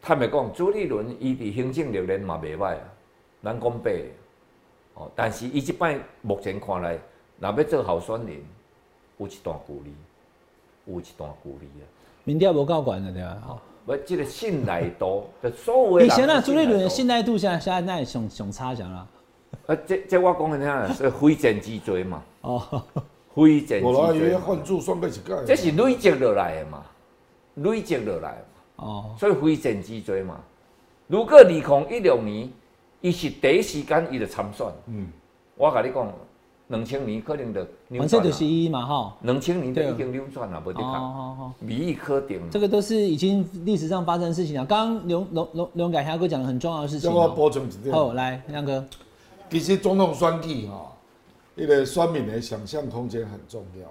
[0.01, 2.81] 坦白讲，朱立伦伊伫行政历练嘛袂歹啊。
[3.43, 4.01] 咱讲白，
[4.95, 6.97] 哦，但是伊即摆目前看来，
[7.37, 8.43] 若要做候选人，
[9.19, 9.93] 有一段距离，
[10.91, 11.85] 有一段距离啊。
[12.23, 19.07] 民调无够悬了对啊，吼，不，即个信赖度， 所有以前啊，朱立伦的信赖度现在现在那上上差强啦。
[19.67, 22.21] 啊，这这我讲的听是非战之罪嘛。
[22.41, 22.83] 哦，
[23.33, 23.93] 非战之罪。
[23.93, 25.21] 我来约换住算过一届。
[25.45, 26.83] 这是累积落来的嘛，
[27.55, 28.85] 累积落来嘛。
[28.85, 29.15] 哦。
[29.17, 30.39] 所以非战之罪嘛。
[31.07, 32.49] 如果二零一六年。
[32.99, 35.07] 伊是第一时间伊就参选，嗯，
[35.55, 36.11] 我甲你讲，
[36.67, 37.65] 两千年可能就
[37.97, 42.41] 反正就是伊嘛哈，两千年就已经扭转了，无得讲，民意可顶。
[42.51, 44.65] 这个都是已经历史上发生的事情了。
[44.65, 47.11] 刚刚刘龙龙龙改霞哥讲的很重要的事情。
[47.11, 47.93] 我补充一点。
[47.93, 48.85] 好，来亮哥，
[49.49, 50.91] 其实总统选举哈，
[51.55, 53.87] 一个选民的想象空间很重要。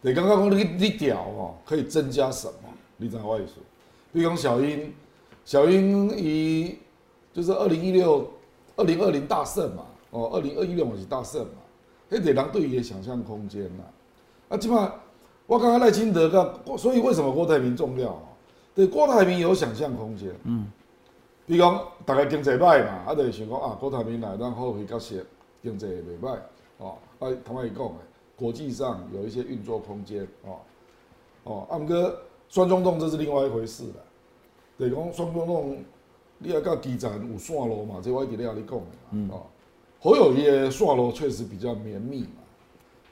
[0.00, 2.68] 你刚刚讲你你调哦，可以增加什么？
[2.96, 3.54] 你知我意思？
[4.12, 4.92] 比如讲小英，
[5.44, 6.78] 小英伊。
[7.32, 8.28] 就是二零一六、
[8.74, 11.52] 二零二零大胜嘛，哦，二零二一六嘛是大胜嘛，
[12.10, 13.84] 迄个人对伊的想象空间呐，
[14.48, 14.74] 啊，即摆
[15.46, 18.10] 我刚刚赖清德个，所以为什么郭台铭重要？
[18.10, 18.22] 啊
[18.74, 20.66] 对，郭台铭有想象空间，嗯，
[21.46, 25.24] 比如讲大家经济歹嘛，啊，就想讲啊，郭台铭来咱好会较实
[25.62, 26.38] 经济袂歹，
[26.78, 27.94] 哦，啊，同我伊讲的，
[28.36, 30.58] 国际上有一些运作空间，哦，
[31.44, 32.14] 哦，啊，毋过
[32.48, 33.94] 双中洞这是另外一回事了，
[34.78, 35.84] 对，讲双中洞。
[36.42, 38.00] 你也到基站有线路嘛？
[38.02, 39.42] 这我一直咧跟你讲的哦，
[40.00, 42.42] 好友谊的线路确实比较绵密嘛，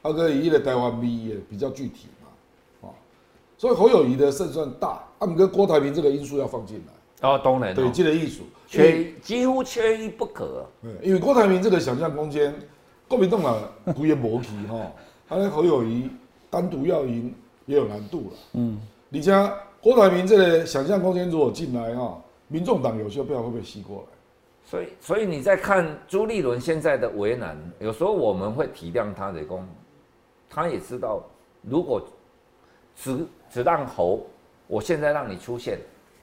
[0.02, 2.90] 啊个伊的台湾味也比较具体嘛，啊，
[3.56, 12.54] 所以侯友谊的胜算大，啊，毋过郭台铭这个因素要放进来，哦，当然，对，这个艺术缺几乎缺一不可，嗯，因为郭台铭这个想象空间，
[13.06, 13.58] 国民党啊，
[13.94, 14.90] 规个无去哈，
[15.28, 16.08] 他 那侯友谊
[16.48, 17.34] 单独要赢
[17.66, 22.18] 也有难度了，嗯，你像郭台铭这个想象空间如果进来哈。
[22.50, 24.17] 民众党有些票会不会吸过来？
[24.68, 29.66] 所以，所以你在看朱立伦现在的为难，有时候我们会体谅他的功，
[30.50, 31.22] 他也知道，
[31.62, 32.02] 如果
[32.94, 34.26] 只只让侯，
[34.66, 35.78] 我现在让你出现，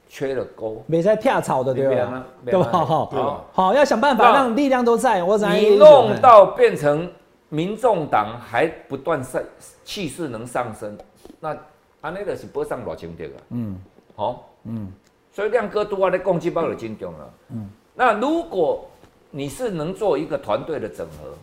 [0.08, 2.24] 缺了钩，没在跳槽的对吧？
[2.46, 2.70] 对吧？
[2.72, 5.24] 好，好，要想办法让力量都在。
[5.24, 7.12] 我你弄到变成
[7.50, 9.42] 民众党还不断上
[9.84, 10.96] 气势能上升，
[11.40, 11.58] 那
[12.02, 13.42] 安那个是不上老清的啊。
[13.50, 13.76] 嗯，
[14.16, 14.94] 好，嗯。
[15.32, 17.34] 所以亮哥都话的攻击包的金重了。
[17.50, 18.86] 嗯，那如果
[19.32, 21.34] 你是能做一个团队的整合，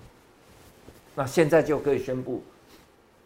[1.15, 2.43] 那现在就可以宣布，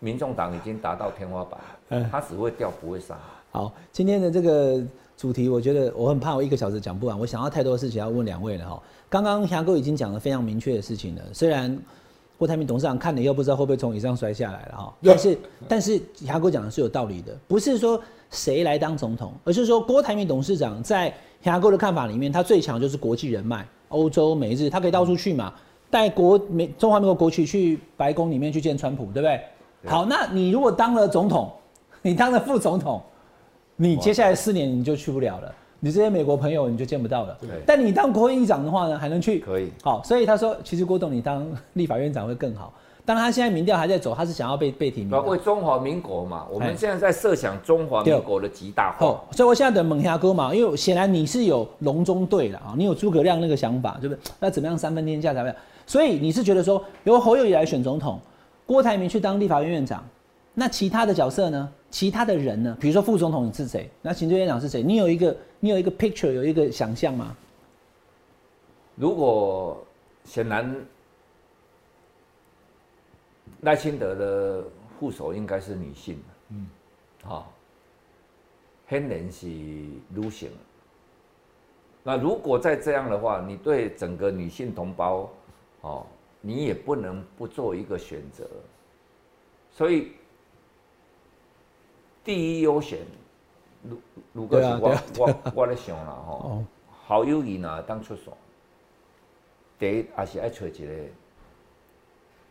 [0.01, 3.19] 民众党已经达到天花板，嗯，他只会掉不会上。
[3.51, 4.83] 好，今天的这个
[5.17, 8.83] 主题，我觉得我很怕我一个小时讲不完，我想要太多的事情要问两位了哈。
[9.09, 11.77] 刚刚霞哥已经讲了非常明确的事情了，虽然
[12.39, 18.03] 郭台铭董事长看了又不知道会不会从椅上摔下来了哈，但是但是牙哥讲的是有道理的，不是说。
[18.29, 19.33] 谁来当总统？
[19.45, 25.55] 而是说，郭台铭董事长在牙哥的看法里面，他最强就是国际人脉，欧洲、美日，他可以到处去嘛，
[25.89, 29.41] 带国美中华民国国旗去白宫里面去见川普，对不对？
[29.89, 31.53] 好，那你如果当了总统，
[32.03, 33.01] 你当了副总统，
[33.77, 35.55] 你接下来四年你就去不了了，
[35.87, 37.39] 你这些美国朋友你就见不到了。
[37.41, 37.49] 对。
[37.65, 39.39] 但你当国会议长的话呢，还能去。
[39.39, 39.71] 可以。
[39.85, 42.73] 好，所以他说，其实郭董你当立法院长会更好。
[43.05, 45.25] 但他现在民调还在走，他是想要被被提名。
[45.27, 49.23] 为中华民国嘛，我们现在在设想中华民国的极大化。
[49.31, 54.21] 所以我现在等猛侠哥嘛，因为显然你是有隆中对了啊，你有诸葛亮那个想法，对不对？
[54.41, 55.55] 那怎么样三分天下才会？
[55.87, 58.19] 所以你是觉得说由侯友宜来选总统，
[58.67, 60.05] 郭台铭去当立法院院长，
[60.53, 61.69] 那其他的角色呢？
[61.89, 62.77] 其他的人呢？
[62.81, 63.89] 比如说副总统是谁？
[64.03, 64.83] 那行政院长是谁？
[64.83, 67.37] 你有一个你有一个 picture 有一个想象吗？
[68.95, 69.85] 如果
[70.25, 70.75] 显然
[73.61, 74.65] 赖清德的
[74.99, 76.67] 副手应该是女性，嗯，
[77.23, 77.53] 好，
[78.89, 80.51] 显然是女性。
[82.03, 85.29] 那如果再这样的话，你对整个女性同胞，
[85.81, 86.07] 哦，
[86.41, 88.49] 你也不能不做一个选择。
[89.71, 90.13] 所以
[92.25, 93.01] 第一优先，
[94.37, 96.63] 如如果是我我我咧想啦吼，
[97.07, 98.37] 好友谊呢当出手。
[99.79, 100.87] 第一也是爱找一个，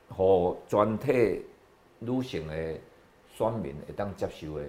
[0.09, 1.45] 互全体
[1.99, 2.55] 女性的
[3.35, 4.65] 选民会当接受的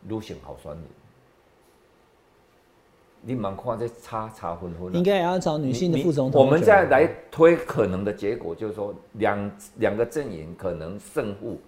[0.00, 0.82] 女性候选人。
[3.22, 4.92] 你蛮看这差差分分。
[4.94, 6.44] 应该也要找女性的副总统。
[6.44, 11.58] 我们再来推可能的结果，就是说两两个阵营可能胜负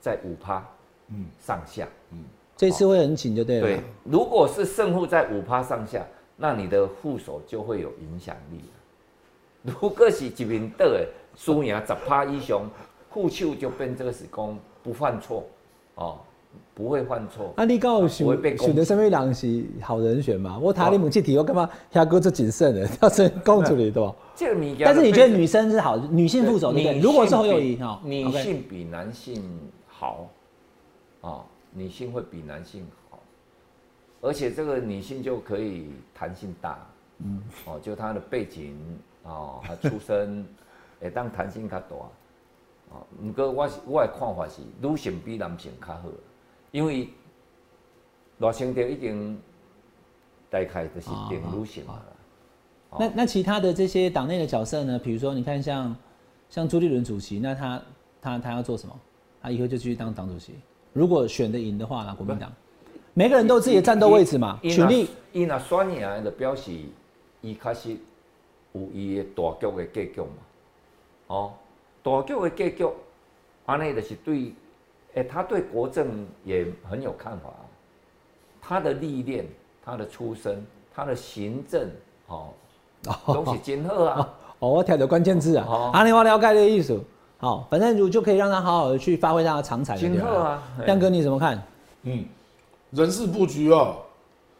[0.00, 0.64] 在五趴
[1.08, 2.24] 嗯上下嗯，
[2.60, 3.62] 这次会很紧就对了。
[3.62, 8.60] 对，如果是胜负在五趴上下，那你的副手就会有影响力。
[9.62, 12.70] 如果是一面倒的输赢十趴以上，
[13.10, 15.42] 副手就变这个是讲不犯错
[15.94, 16.18] 哦，
[16.74, 17.50] 不会犯错。
[17.56, 18.26] 啊，你刚好选
[18.58, 20.58] 选的什么人是好人选嘛？
[20.60, 24.14] 我谈你们去提，我干嘛下哥这谨慎的， 要是公主里对吧？
[24.36, 27.00] 这个米，但是你觉得女生是好，女性副手对不对？
[27.00, 29.42] 如果是侯友谊哈，女性比男性
[29.88, 30.28] 好
[31.22, 31.40] 啊，
[31.72, 33.20] 女性会比男性好，
[34.20, 36.86] 而且这个女性就可以弹性大，
[37.18, 38.76] 嗯，哦，就她的背景。
[39.22, 40.46] 哦，她出身
[40.98, 41.96] 会当弹性较大，
[42.88, 46.08] 哦，毋过我是我的看法是女性比男性较好，
[46.70, 47.10] 因为
[48.38, 49.38] 罗清德已经
[50.48, 52.02] 大概就是定女性了。
[52.98, 54.98] 那那其他的这些党内的角色呢？
[54.98, 55.94] 比如说，你看像
[56.48, 57.82] 像朱立伦主席，那他
[58.22, 58.98] 他他要做什么？
[59.42, 60.54] 他以后就继续当党主席。
[60.92, 62.14] 如果选的赢的话呢？
[62.16, 62.52] 国民党
[63.14, 65.08] 每个人都有自己的战斗位置嘛，权力。
[65.32, 66.72] 伊那选赢的表示
[67.40, 67.96] 伊开始。
[68.72, 70.28] 有伊的大局的格局嘛？
[71.26, 71.52] 哦，
[72.04, 72.88] 大局的格局，
[73.66, 74.54] 安尼就是对，
[75.14, 77.50] 诶，他对国政也很有看法。
[78.62, 79.44] 他的历练，
[79.84, 81.90] 他的出身，他的行政，
[82.28, 82.50] 哦，
[83.26, 84.34] 都是真好啊。
[84.60, 86.96] 哦，我挑的关键字啊，阿尼我了解的意思。
[87.40, 89.96] 好，反正就就可以让他好好的去发挥他的长才。
[89.96, 91.60] 真好啊，亮哥你怎么看？
[92.02, 92.24] 嗯，
[92.90, 93.96] 人事布局啊。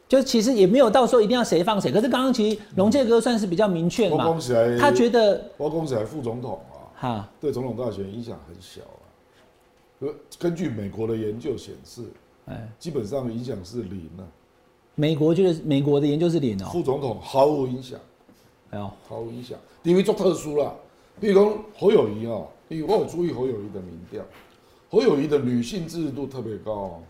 [0.09, 4.37] 就其实也没有到说一定要谁放谁，可是刚刚其实龙介哥算是比较明确嘛，
[4.81, 10.11] 他觉得包恭喜来副总统啊，哈，对总统大选影响很小啊。
[10.37, 12.03] 根据美国的研究显示，
[12.47, 14.27] 哎，基本上影响是零啊。
[14.97, 17.97] 美国就是美国的研究是零哦，副总统毫无影响，
[18.71, 20.75] 哎呦，毫无影响，因为做特殊了。
[21.21, 24.22] 比如说侯友谊啊，因为我有注意侯友谊的民调，
[24.88, 27.02] 侯友谊的女性支持度特别高。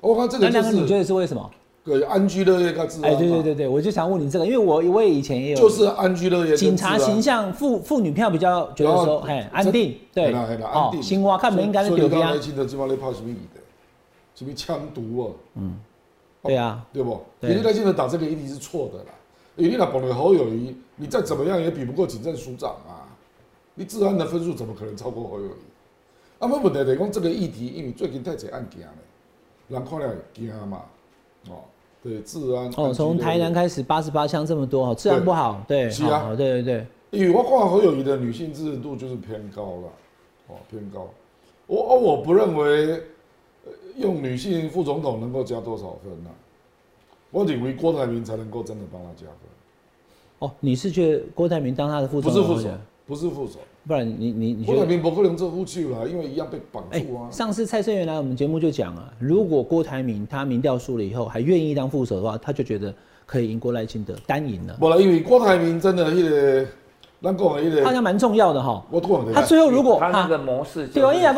[0.00, 1.50] 我看这个就是，你觉得是为什么？
[1.82, 3.02] 对，安居乐业个字。
[3.02, 6.54] 哎，对对对对，我就想问你这个，因为我我也以前也有，就是安居乐业。
[6.54, 11.02] 警察形象妇妇女票比较觉得说，哎，安定，对，安定。
[11.02, 12.20] 新蛙看敏感的丢掉。
[12.20, 13.60] 所以年轻的今晚在怕什么议的？
[14.34, 15.32] 什么枪毒啊？
[15.54, 15.78] 嗯，
[16.42, 17.20] 对啊，对不？
[17.40, 19.10] 你年轻的打这个一定是错的啦。
[19.56, 22.87] 你那绑了侯友谊，你再怎么样也比不过警政署长啊。
[23.78, 25.50] 你治安的分数怎么可能超过侯友谊？
[26.40, 28.92] 啊，我问题是讲这个议题，因为最近太侪案件了。
[29.68, 30.82] 人看了惊嘛，
[31.48, 31.62] 哦，
[32.02, 39.88] 对，治安哦，从台南开始八十八枪这么多哦，治安不好，对，是啊，对对对，因为我看侯友谊的女性支持度就是偏高了，
[40.48, 41.08] 哦，偏高，
[41.68, 43.00] 我哦，我不认为
[43.94, 46.30] 用女性副总统能够加多少分呢？
[47.30, 49.36] 我认为郭台铭才能够真的帮他加分。
[50.40, 52.42] 哦，你是觉得郭台铭当他的副总统？
[52.42, 52.74] 不是副手，
[53.08, 53.58] 不是副手。
[53.86, 57.30] 不然你你你郭台铭不可能做副手了，因为一样被绑住啊。
[57.30, 62.94] 上次蔡胜元来我们节目就讲啊，如果郭台铭他民调输了以后还愿意当副手的话，他就觉得
[63.24, 64.76] 可以赢郭赖清德单赢了。
[64.78, 66.66] 不了，因为郭台铭真的一个，
[67.22, 68.84] 咱讲的一个，好像蛮重要的哈。
[68.90, 69.00] 我
[69.32, 71.34] 他最后如果他那个模式，对啊，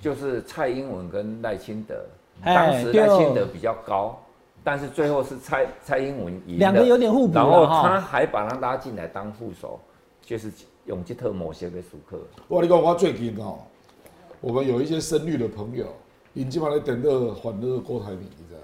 [0.00, 1.96] 就是蔡英文跟赖清德，
[2.42, 4.18] 当时赖清德比较高，
[4.64, 9.78] 但是最后是蔡蔡英文赢，两个有点互补，然后他还把他拉进来当副手，
[10.24, 10.50] 就是。
[10.90, 12.20] 用这套模式的熟客。
[12.48, 13.60] 我你讲，我最近哦，
[14.40, 15.86] 我们有一些深绿的朋友，
[16.34, 18.60] 引进来等着反那个郭台铭，你知道？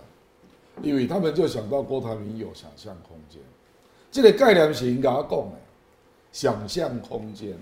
[0.82, 3.40] 因为他们就想到郭台铭有想象空间。
[4.10, 5.52] 这个概念是应该讲的，
[6.32, 7.56] 想象空间。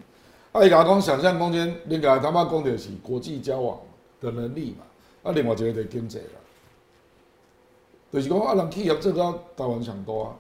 [0.53, 3.79] 啊，伊甲讲想象空间，另外他妈讲的是国际交往
[4.21, 4.87] 的能力嘛。
[5.25, 6.41] 啊，另外一个就经济啦，
[8.11, 10.37] 就是讲啊，人企业做到台湾上多啊。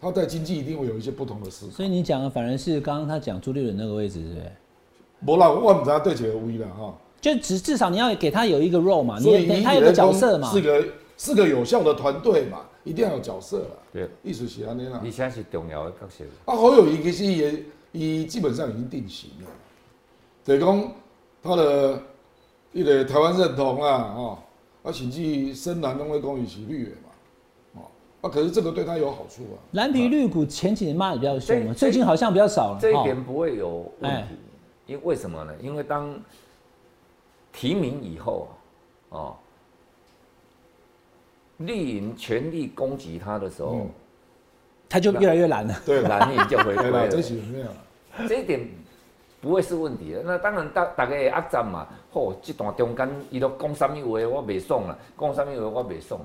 [0.00, 1.72] 他在经济一定会有一些不同的思考。
[1.72, 4.52] 所以你讲的反而是刚刚他讲朱立伦那个位置，是不对？
[5.24, 6.94] 不啦，我唔知道对几个位啦哈。
[7.20, 10.50] 就至至少你要给他有一个 role 嘛，你他有个角色嘛。
[10.52, 10.84] 是个
[11.16, 13.70] 是个有效的团队嘛，一定要有角色啦。
[13.92, 15.00] 对，意思是安尼啦。
[15.02, 16.24] 你现在是重要的角色。
[16.44, 19.50] 啊，侯友谊其实也伊基本上已经定型了，
[20.44, 20.92] 等于讲
[21.42, 21.98] 他的
[22.72, 24.38] 一个台湾认同啊，哦，
[24.82, 27.05] 啊，甚至深蓝拢会讲伊是绿的嘛，
[28.22, 29.56] 哦，啊，可是这个对他有好处啊。
[29.72, 32.78] 蓝皮绿股前几年骂的比较凶嘛，最近好像比较少了。
[32.80, 34.36] 这一点不会有问题，
[34.86, 35.52] 因为为什么呢？
[35.60, 36.18] 因为当
[37.52, 38.48] 提名以后，
[39.10, 39.36] 哦，
[41.58, 43.86] 绿营全力攻击他的时候，
[44.88, 45.74] 他就越来越蓝了。
[45.84, 47.08] 对，蓝营就回归了。
[48.28, 48.66] 这一点
[49.40, 50.22] 不会是问题的。
[50.22, 56.20] 那当然，大大家压战嘛，嚯，这段中间伊都讲什么话，我未爽了，讲什么话我未爽。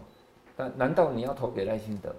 [0.56, 2.14] 但难道你要投给赖清德？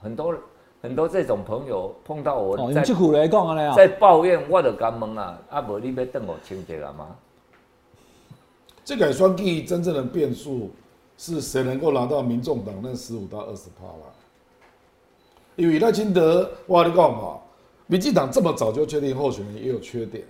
[0.00, 0.34] 很多
[0.80, 7.14] 很多这种朋友碰到我在抱怨，我就敢问啊，啊无你要等我清洁了吗？
[8.84, 10.70] 这个选举真正的变数
[11.16, 14.10] 是谁能够拿到民众党那十五到二十趴啦？
[15.54, 17.38] 因为赖清德，我跟你讲嘛，
[17.86, 20.24] 民进党这么早就确定候选人也有缺点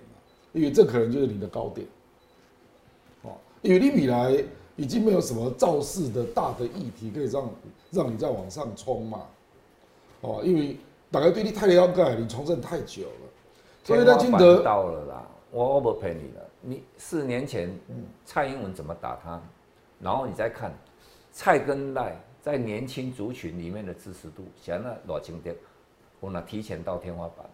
[0.51, 1.87] 因为这可能就是你的高点。
[3.23, 3.31] 哦，
[3.63, 4.37] 因为你未来
[4.75, 7.49] 已经没有什么造势的大的议题可以让
[7.91, 9.21] 让你再往上冲嘛。
[10.21, 10.77] 哦，因为
[11.11, 13.29] 大家对你太了解，你从政太久了，
[13.83, 16.49] 所以赖清德到了啦，我我不陪你了。
[16.61, 17.69] 你四年前
[18.25, 19.41] 蔡英文怎么打他，
[19.99, 20.73] 然后你再看
[21.31, 25.51] 蔡跟赖在年轻族群里面的支持度，显那偌清德，
[26.19, 27.45] 我那提前到天花板。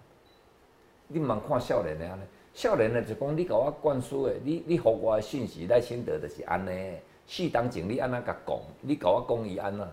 [1.07, 6.95] 你蛮看少年的安尼，少年的就讲你给我灌输的，你你给我的信息赖清德就是安尼，
[7.29, 9.87] 四当前你安那甲讲，你甲我讲伊安那，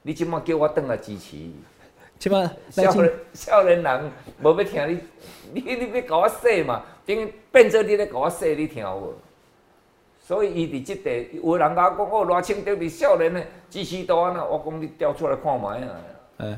[0.00, 1.36] 你即满叫我倒来支持。
[2.18, 4.10] 起码少年少年人
[4.42, 4.98] 无要听你，
[5.60, 9.12] 你你要甲我说嘛，等于变做你咧甲我说，你听无？
[10.18, 15.96] 所以伊伫即块，有人甲我讲哦，赖清德比少年的支持度安那，我讲你调出来看卖啊。
[16.38, 16.56] 哎，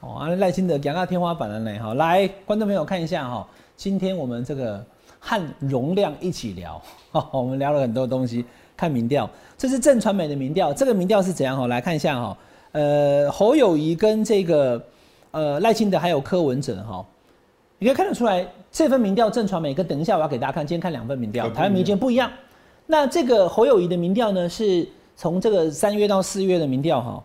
[0.00, 4.84] 好，啊赖清德讲到天花板了呢，好，来观众朋友看一下哈，今天我们这个
[5.18, 8.44] 和容量一起聊，哈， 我们聊了很多东西，
[8.78, 11.66] 看民调，这是正传媒的民调，这个民调是怎样哈？
[11.66, 12.38] 来看一下哈。
[12.70, 14.80] 呃，侯友谊跟这个
[15.32, 17.04] 呃赖清德还有柯文哲哈，
[17.78, 22.30] 你可以看得出来，这份民调正传媒跟等一下我要给大家看，今天看两份民调，台湾民间不一样。
[22.86, 24.86] 那这个侯友谊的民调呢，是
[25.16, 27.24] 从这个三月到四月的民调哈，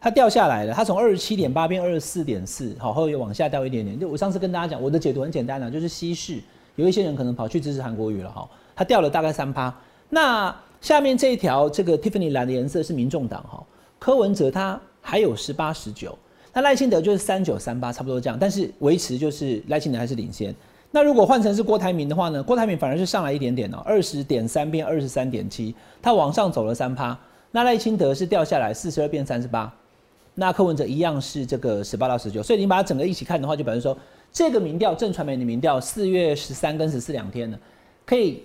[0.00, 3.98] 它掉下来了，它从二十七点八变二十四点四，好，后又往下掉一点点。
[3.98, 6.40] 就我上次跟大家讲，我的解读很简单了，就是稀释，
[6.76, 9.74] 有一些人可能跑去支持韩国语了哈，它掉了大概三趴。
[10.08, 13.64] 那下面这一条这个 Tiffany 蓝的颜色是民众党哈。
[13.98, 16.14] 柯文哲他还有十八十九，
[16.52, 20.54] 那赖清德就是三九三八，差不多这样，但是维持就是赖清德还是领先。
[20.90, 22.42] 那如果换成是郭台铭的话呢？
[22.42, 27.18] 郭台铭反而是上来一点点哦，二十点三变二十三点七，他往上走了三趴。
[27.50, 29.72] 那赖清德是掉下来四十二变三十八，
[30.34, 33.96] 那柯文哲一样是这个十八到十九，所以你把它整个一起看的话，就表示说
[34.30, 37.58] 这个民调正传媒的民调四月十三跟十四两天呢，
[38.04, 38.42] 可以。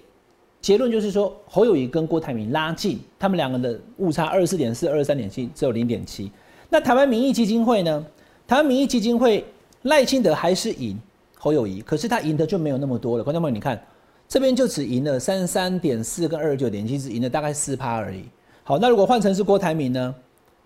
[0.61, 6.31] 结论就是说，侯友谊跟郭台铭拉近，他们两个的误差二十四点四、二十三点七，只有零点七。
[6.69, 8.05] 那台湾民意基金会呢？
[8.45, 9.45] 台湾民意基金会
[9.83, 10.99] 赖清德还是赢
[11.35, 13.23] 侯友谊，可是他赢的就没有那么多了。
[13.23, 13.81] 观众朋友，你看
[14.27, 18.25] 这边就只赢了三十三点四跟二十九点七，只赢了大概四趴而已。
[18.63, 20.13] 好，那如果换成是郭台铭呢？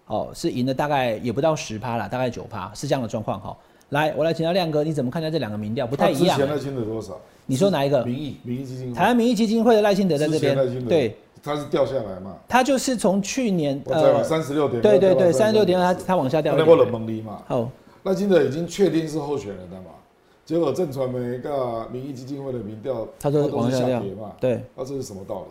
[0.07, 3.39] 哦，是赢了大概也不到十趴了，大概九趴，是这样的状况。
[3.39, 3.57] 哈，
[3.93, 6.35] 来，我来请教亮哥，你怎么看待这两个民调不太一样？
[6.37, 7.15] 之前赖清德多少？
[7.45, 8.03] 你说哪一个？
[8.03, 12.35] 民意民意基金台湾民意基金会的赖清德在这边，对，他是掉下来嘛？
[12.47, 16.55] 他就是从去年呃三十六点，对对对，三十六点他他往下掉。
[16.57, 17.43] 那过冷蒙离嘛？
[17.47, 17.69] 好，
[18.03, 19.91] 赖清德已经确定是候选人了嘛？
[20.43, 24.31] 结果正传媒个民意基金会的民调，他说往下跌嘛？
[24.39, 25.47] 对，那这是什么道理？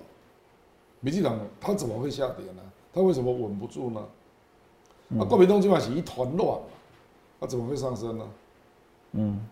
[0.98, 2.62] 民进党他怎么会下跌呢？
[2.92, 4.00] 他为什么稳不住呢？
[5.14, 6.59] 那国民党今晚是一团乱，
[7.42, 8.24] 他怎么会上升呢？
[9.12, 9.46] 嗯。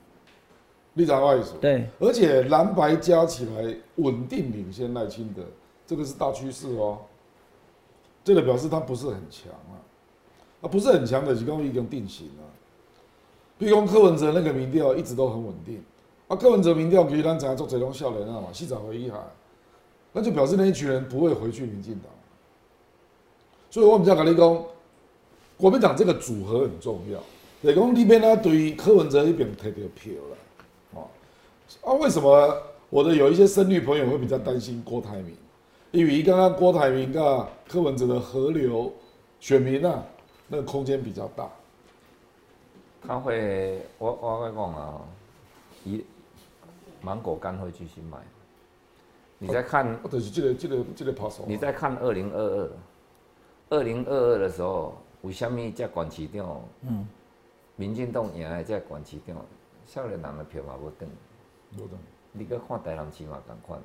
[0.94, 5.40] 立场外说，对，而且蓝白加起来稳定领先赖清德，
[5.86, 6.98] 这个是大趋势哦。
[8.24, 9.78] 这个表示他不是很强啊，
[10.62, 12.44] 啊不是很强的，就刚已经定型了。
[13.56, 15.80] 比如柯文哲那个民调一直都很稳定，
[16.26, 19.18] 啊柯文哲民调给咱怎样做这种笑脸啊嘛，西长回一海，
[20.12, 22.10] 那就表示那一群人不会回去民进党。
[23.70, 24.64] 所以我们讲跟你讲，
[25.56, 27.20] 国民党这个组合很重要。
[27.60, 30.36] 你讲你边呢对柯文哲那边摕到票了。
[31.82, 32.56] 啊，为什么
[32.88, 35.34] 我的有一些深绿朋友会比较担心郭台铭？
[35.92, 37.22] 因为刚刚郭台铭跟
[37.68, 38.92] 柯文哲的河流
[39.40, 40.02] 选民啊，
[40.48, 41.48] 那个空间比较大。
[43.06, 45.00] 他会，我我跟你讲啊，
[45.84, 46.04] 一
[47.00, 48.18] 芒果干会继续卖。
[49.38, 51.44] 你在看，啊，就是这个这个这个拍手。
[51.46, 52.70] 你在看二零二二，
[53.70, 56.60] 二零二二的时候，为什么在管市场？
[56.82, 57.06] 嗯，
[57.80, 59.34] 民进党赢的在管市长，
[59.86, 61.08] 少年人的票嘛无等，
[61.78, 61.98] 无等。
[62.30, 63.80] 你搁看台南市嘛同款。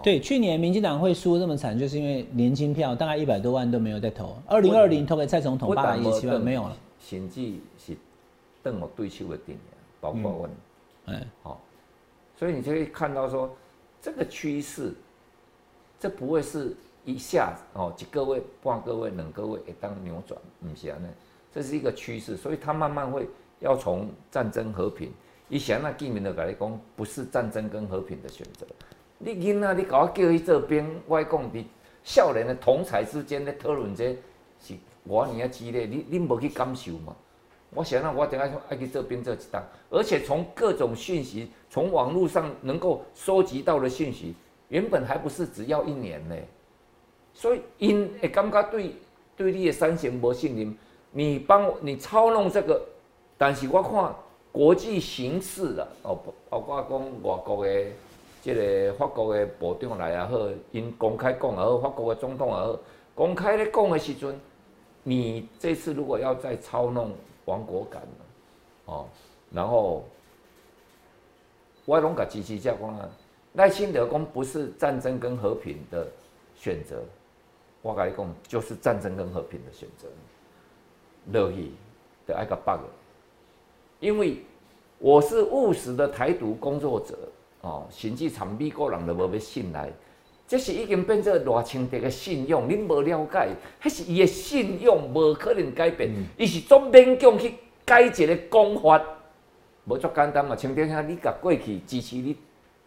[0.00, 4.36] 对，去年民进党会输这么惨，就是因为年轻票大概一百多万都没有在投。
[4.46, 6.76] 二零二零投给蔡总统八百一十七万没有了。
[7.00, 7.96] 甚至是
[8.62, 9.58] 邓我对手的点，
[10.00, 10.48] 包括我，
[11.06, 11.60] 哎，好，
[12.36, 13.50] 所以你就会看到说，
[14.00, 14.94] 这个趋势，
[15.98, 21.06] 这不会是一下哦，几个位、半个位、两个位会当扭转，不是安尼，
[21.52, 23.28] 这是一个趋势，所以他慢慢会
[23.60, 25.12] 要从战争和平，
[25.48, 28.66] 以前那见面的跟你讲，不是战争跟和平的选择。
[29.18, 31.66] 你囡仔，你搞我叫去做兵，我讲你
[32.04, 34.16] 少年的同才之间咧讨论这
[34.60, 34.74] 是
[35.04, 37.16] 我你要激烈，你你无去感受嘛？
[37.74, 44.34] 我想那我等下说爱去这边这几档，而且从各种讯息，从网络上能够收集到的讯息，
[44.68, 46.36] 原本还不是只要一年呢，
[47.34, 48.94] 所以因会感觉对
[49.36, 50.74] 对你的三贤无信任，
[51.10, 52.80] 你帮你操弄这个，
[53.36, 54.14] 但是我看
[54.52, 57.86] 国际形势啊，哦，包括讲外国的。
[58.40, 60.38] 这个法国的部长来也好，
[60.70, 62.78] 因公开讲也好，法国的总统也好，
[63.12, 64.40] 公开咧讲的时阵，
[65.02, 67.10] 你这次如果要再操弄
[67.46, 68.00] 亡国感
[68.86, 69.06] 哦，
[69.50, 70.04] 然后
[71.84, 73.10] 我拢甲支持者讲啊，
[73.54, 76.06] 赖清德讲不是战争跟和平的
[76.54, 77.02] 选择，
[77.82, 80.06] 我甲你讲就是战争跟和平的选择，
[81.32, 81.72] 乐意
[82.26, 82.80] 的爱个 bug，
[84.00, 84.38] 因为
[84.98, 87.16] 我是务实的台独工作者。
[87.60, 89.90] 哦，甚至参美国人都无要信赖，
[90.46, 93.48] 这是已经变做偌清德的信用，恁无了解，
[93.82, 97.54] 迄是伊的信用无可能改变，伊是总勉强去
[97.84, 99.02] 改一个讲法，
[99.86, 100.54] 无足简单嘛。
[100.54, 102.36] 清德兄，你甲过去支持你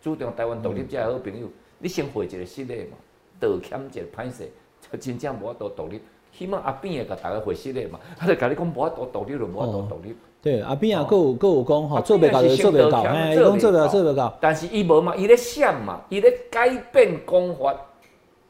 [0.01, 2.97] 主张台湾独立者好朋友，你先回一个失礼嘛，
[3.41, 4.49] 道歉一个歹势，
[4.89, 5.99] 就真正无法度独立。
[6.37, 10.15] 起码阿扁会甲大家回失礼嘛， 他就甲你讲无法度独立就无法度独立。
[10.41, 14.37] 对，阿扁也有佫有讲吼，做袂到就做袂到，哎，伊讲做袂到做袂到。
[14.41, 17.75] 但是伊无嘛，伊咧想嘛，伊咧改变讲法，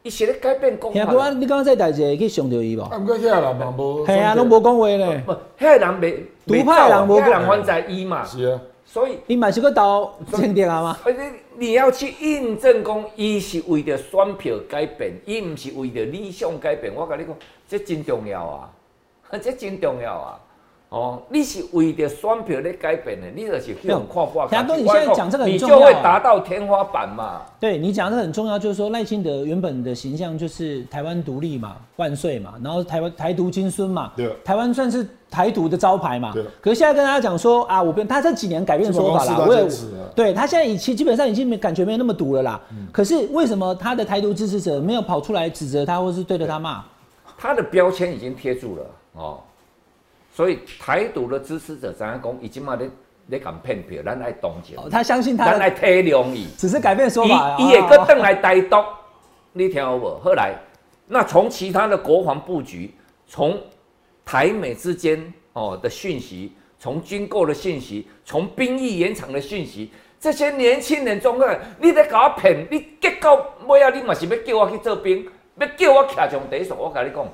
[0.03, 1.29] 伊是咧改变讲法。
[1.32, 2.84] 你刚刚在台者去上着伊无？
[2.84, 4.05] 啊，毋过遐人嘛无。
[4.05, 5.23] 系啊，拢无讲话咧。
[5.25, 8.23] 不，遐人袂独派人无人反在伊嘛。
[8.23, 8.61] 是啊。
[8.91, 10.97] 所以，你买是个刀鉴定啊吗。
[11.05, 16.93] 而且你要去印证讲，伊是为着选票改变，伊毋是为着理想改变。
[16.93, 17.33] 我甲你讲，
[17.69, 18.69] 这真重要啊，
[19.41, 20.39] 这真重要啊。
[20.89, 24.45] 哦，你是为着选票咧改变的，你就是用看法。
[24.49, 27.43] 强哥，你现在讲这个很重要，你就会达到天花板嘛。
[27.61, 36.34] 对你讲的很重要，就是说赖清德原本的形象就是台湾独立嘛，万岁嘛，然后台湾台独金孙嘛，对，台湾算是台独的招牌嘛。
[36.61, 39.67] 可是现在跟大家讲说啊，我变他这几年改变说法了，我也
[40.13, 42.61] 对他现在已经基本上已经没感觉没有那么毒了啦。
[42.91, 46.84] 可是为什么他的台独支持者没有跑出来指责他，或是对着他骂？
[47.38, 49.39] 他的标签已经贴住了哦。
[50.34, 52.34] 所以台独的支持者怎样讲？
[52.41, 52.89] 已经嘛咧
[53.27, 54.77] 咧敢骗票，咱爱同情。
[54.89, 56.47] 他相信他，咱爱体谅伊。
[56.57, 57.57] 只是改变说法。
[57.57, 58.75] 伊伊也搁等来台独，
[59.53, 60.19] 你听好无？
[60.23, 60.55] 后来，
[61.07, 62.93] 那从其他的国防布局，
[63.27, 63.57] 从
[64.32, 65.21] 台美之间
[65.51, 75.27] 哦的讯息，从军购的讯息，从兵役延长的讯息，这些年轻人中个，你在搞我骗，你结果尾啊，你嘛是要叫我去做兵，
[75.59, 77.27] 要叫我徛上第一我跟你讲。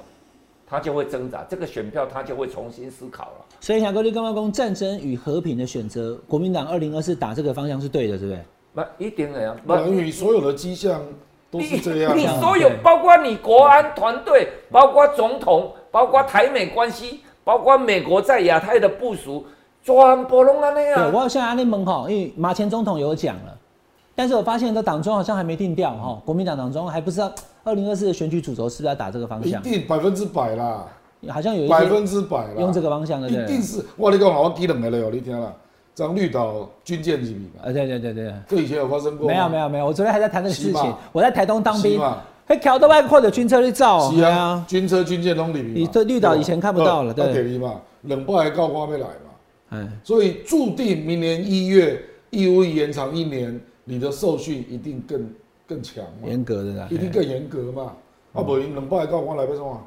[0.65, 3.45] 他就会挣扎，这个选票他就会重新思考了。
[3.61, 8.43] 所以，小哥，你刚刚讲战争与和平的选择，国民党二零二四打这个方向是对的，对不对？
[8.73, 9.55] 不一定的呀。
[9.67, 11.05] 等于所有的迹象
[11.51, 12.17] 都是这样。
[12.17, 19.43] 你所有，包括你国安团队，包括总统，包括台美关系，包括美国在亚太的部署，
[19.83, 21.01] 全部拢安尼啊。
[21.01, 23.57] 对，我要向阿内蒙哈，因为马前总统有讲了，
[24.13, 27.33] 但是我发现这党中好像还没定调哈，国民党党中还不知道。
[27.63, 29.59] 二零二四的选举主轴是不是要打这个方向？
[29.59, 30.85] 一定百分之百啦，
[31.29, 33.83] 好像有百分之百啦，用这个方向的，一定是。
[33.95, 35.51] 我你讲我记两个了哦，你听了，
[35.95, 37.67] 张绿岛军舰级别嘛？
[37.67, 39.27] 啊，对对对对，这以前有发生过？
[39.27, 40.93] 没有没有没有，我昨天还在谈这个事情。
[41.11, 41.99] 我在台东当兵，
[42.47, 44.09] 还调到外或者军车去照。
[44.11, 45.75] 是啊，军车军舰都里面。
[45.75, 47.33] 你这绿岛以前看不到了，对。
[47.33, 49.13] 给你嘛，冷暴还告花没来嘛？
[49.71, 55.29] 哎，所以注定明年一月义务延长一年，你的受训一定更
[55.67, 57.91] 更强，严格的啦，一定更严格嘛。
[58.33, 59.81] 啊，不，冷暴还告花来，为什么？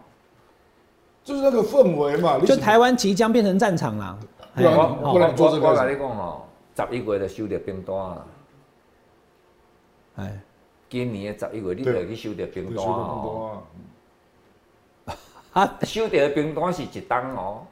[1.25, 2.39] 就是那个氛围嘛。
[2.41, 4.19] 就台湾即将变成战场啦。
[4.55, 5.69] 不然不然做这个。
[5.69, 6.43] 我跟你讲哦，
[6.77, 8.27] 十一月就收到冰单啊。
[10.17, 10.41] 哎，
[10.91, 12.85] 今年的十一月你就去收到冰单。
[12.85, 13.63] 哦。
[15.55, 17.63] 啊，收到的冰单是一单哦。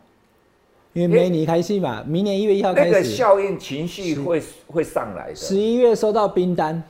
[0.95, 5.35] 因为每年开始嘛，明年一月一号开那个始，效应情绪会会上来的。
[5.35, 6.83] 十一月收到冰单，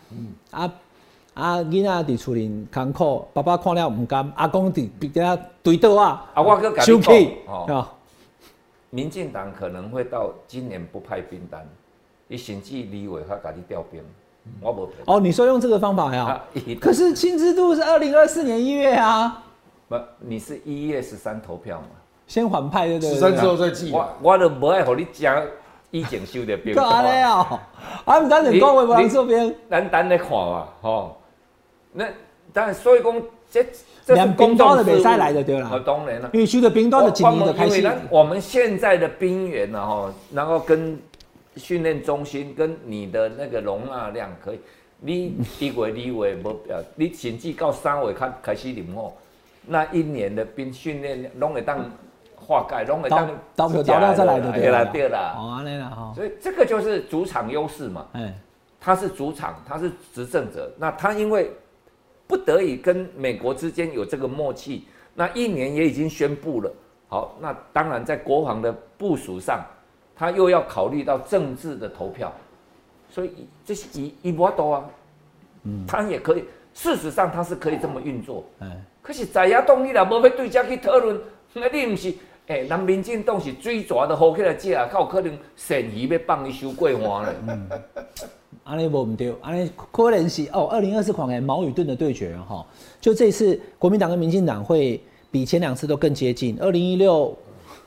[0.52, 0.72] 啊
[1.34, 7.88] 啊，囡仔伫厝里艰苦，爸爸看了唔甘，阿公伫伫遐对倒啊，啊，我搁生气跟你讲，哦，哦，
[8.90, 11.68] 民进党可能会到今年不派兵单，
[12.28, 14.00] 伊甚至立委他甲你调兵，
[14.60, 14.96] 我无骗。
[15.06, 16.44] 哦，你说用这个方法呀啊？
[16.80, 19.42] 可是薪资度是二零二四年一月啊，
[19.88, 21.86] 不，你是一月十三投票嘛？
[22.26, 23.10] 先缓派对不对？
[23.14, 24.06] 十三之后再记我。
[24.20, 25.42] 我都不爱和你讲
[25.90, 26.74] 以前收的兵。
[26.74, 27.58] 干嘞哦，
[28.04, 31.16] 啊，唔单止讲话不让这边，咱等来看嘛，吼、
[31.92, 32.04] 那
[32.52, 33.14] 当然，所以讲
[33.50, 33.64] 这
[34.04, 36.28] 这是连公兵刀都袂使众事务来的对了哦当然了。
[36.34, 40.98] 因为修的冰刀的几年的开始，我们现在的兵员呢，哈，然后跟
[41.58, 44.60] 训练中心跟你的那个容纳量可以，
[45.00, 49.16] 你一月、二月无表，你甚至到三月开开始领后，
[49.66, 51.84] 那一年的兵训练量拢会当
[52.34, 58.06] 化解，拢会当刀有刀料再来的对啦啦，对啦，哦，安尼啦哈，所以这个就是主场优势嘛。
[58.12, 58.32] 哎，
[58.80, 61.50] 他是主场，他是执政者，那他因为
[62.26, 66.72] 不得已跟美国之间有这个默契，那一年也已经宣布了。
[67.08, 69.64] 好，那当然在国防的部署上，
[70.18, 72.32] 他又要考虑到政治的投票，
[73.08, 73.30] 所以
[73.64, 74.84] 这是一一波多啊，
[75.62, 76.42] 嗯，他也可以，
[76.74, 78.42] 事实上他是可以这么运作。
[78.58, 78.68] 嗯，
[79.00, 81.20] 可是在野党你若无要对这去讨论，
[81.54, 82.12] 那你毋是，
[82.48, 87.34] 诶、咱民进党是水蛇都好起来食，较有可能鳝鱼要放伊收桂花咧。
[88.64, 92.66] 安尼无唔对，安尼可能是哦，二零二四款诶矛与盾的对决哈，
[93.00, 95.00] 就这次国民党跟民进党会
[95.30, 96.58] 比前两次都更接近。
[96.60, 97.36] 二零一六，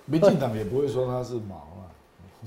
[0.06, 1.56] 民进党也不会说他是毛。
[1.56, 1.71] 啊，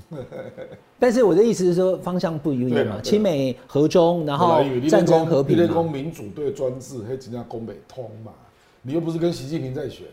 [0.99, 5.91] 但是我的意思是说方向不一样嘛亲美和中，然后战争和平你在讲。
[5.91, 8.31] 民主对专制，迄真正讲北通嘛。
[8.81, 10.05] 你又不是跟习近平在选，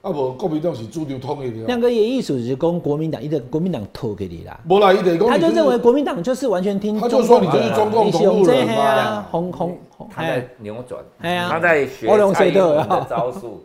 [0.00, 13.62] 啊无国民党是主流通的亮哥也意思是讲国民党，一个国民党投给你啦，无啦，伊得讲他就认为国民党就是完全听他就说你就是中共同路人啊嘛，红红红，他在扭转，哎呀他在学蔡英文的招数，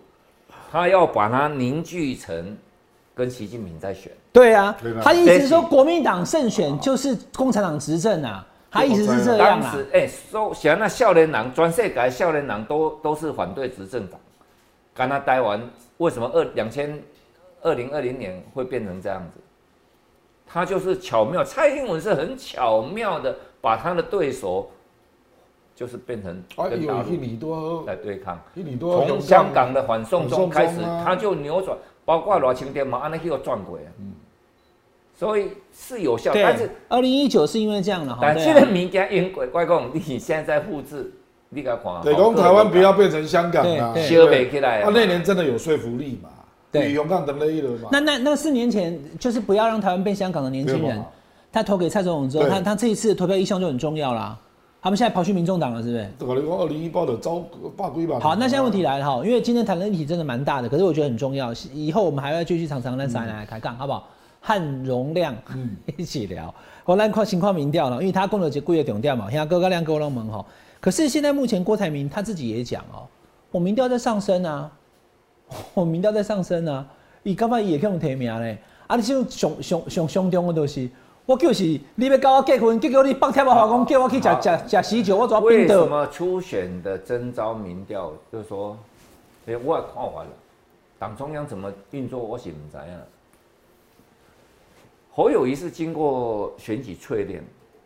[0.69, 2.57] 他要把它凝聚成
[3.13, 4.11] 跟习近平在选。
[4.31, 14.19] 对啊他意思是说国民党胜选就是共产党执政啊，他意思是这样啊当时，哎，说想那少年郎，全世界少年郎都都是反对执政党，
[14.93, 15.61] 跟他待完，
[15.97, 16.97] 为什么二两千
[17.61, 19.41] 二零二零年会变成这样子？
[20.53, 24.69] 他就是巧妙，蔡英文是很巧妙的把他的对手，
[25.73, 28.37] 就是变成啊，跟大陆有一年多，来对抗。
[28.53, 31.77] 一年多从香港的反送中开始他就扭转，
[32.11, 33.87] 包括罗清店嘛，安那去个转过啊。
[35.17, 41.09] 所以是有效，对但是，二零一九是因为这样的哈，但这个物件因为我讲，你现在在复制，
[41.47, 46.27] 你甲看，对，讲台湾不要变成香港啊，对烧不起来啊，那年真的有说服力嘛？
[46.69, 47.87] 对比香港等了一轮嘛。
[47.93, 51.01] 那那那四年前就是不要让台湾变香港的年轻人
[51.49, 54.37] 他投给蔡总统之后，对他他这一次投票意向就很重要啦。
[54.81, 56.09] 他们现在跑去民众党了，是不是？
[56.19, 57.43] 我跟你讲，二零一八的招
[57.77, 58.19] 罢规吧。
[58.19, 64.07] 好，那现在问题来了哈，因为今天谈的议题真的蛮大的，可是我觉得很重要，以后我们还要继续常常来来来开杠，好不好？
[64.39, 66.51] 汉容量，嗯 一起聊。
[66.83, 70.43] 我来看情况民调了，因为他公了节贵的重调嘛，现哥哥亮哥龙门哈。
[70.79, 73.05] 可是现在目前郭台铭他自己也讲哦，
[73.51, 74.71] 我民调在上升啊，
[75.75, 76.83] 我民调在上升啊，
[77.21, 78.57] 伊干嘛也可以提名嘞？
[78.87, 80.89] 啊，你就上上上上中的就是，
[81.25, 81.63] 我就是
[81.95, 85.87] 你要跟我结婚，结果你放贴我话讲叫我去食食食喜酒，我怎为什冰的？
[85.87, 88.77] 么初选的征召民调就是说，
[89.45, 90.31] 哎，我也看完了，
[90.97, 92.85] 党中央怎么运作，我是唔知啊。
[95.11, 97.43] 侯友谊是经过选举淬炼，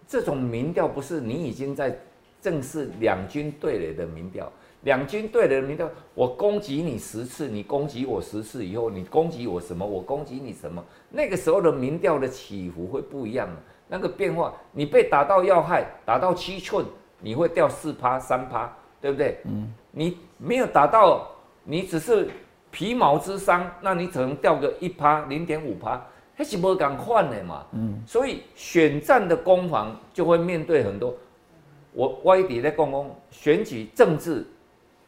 [0.07, 1.97] 这种民调不是你已经在
[2.41, 4.51] 正式两军对垒的民调，
[4.86, 13.55] 两军对垒的民调，我攻击你十次，你攻击我十次以后，你攻击我什么，我攻击你什么，那个时候的民调的起伏会不一样的，
[13.88, 16.86] 那个变化，你被打到要害，打到七寸，
[17.19, 18.71] 你会掉四趴三趴，
[19.01, 19.39] 对不对？
[19.45, 21.27] 嗯，你没有打到，
[21.63, 22.29] 你只是
[22.69, 26.01] 皮毛之伤，那你只能掉个一趴零点五趴。
[26.38, 31.15] 那是不敢换的嘛，嗯，所以选战的攻防就会面对很多。
[31.93, 34.45] 我我一直在讲讲选举政治，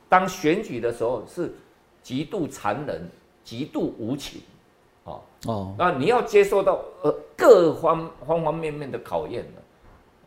[0.10, 1.54] 当选举的时候是
[2.02, 3.10] 极度残忍、
[3.44, 4.42] 极度无情，
[5.04, 9.62] 哦，哦，那你要接受到呃各方方方面面的考验的，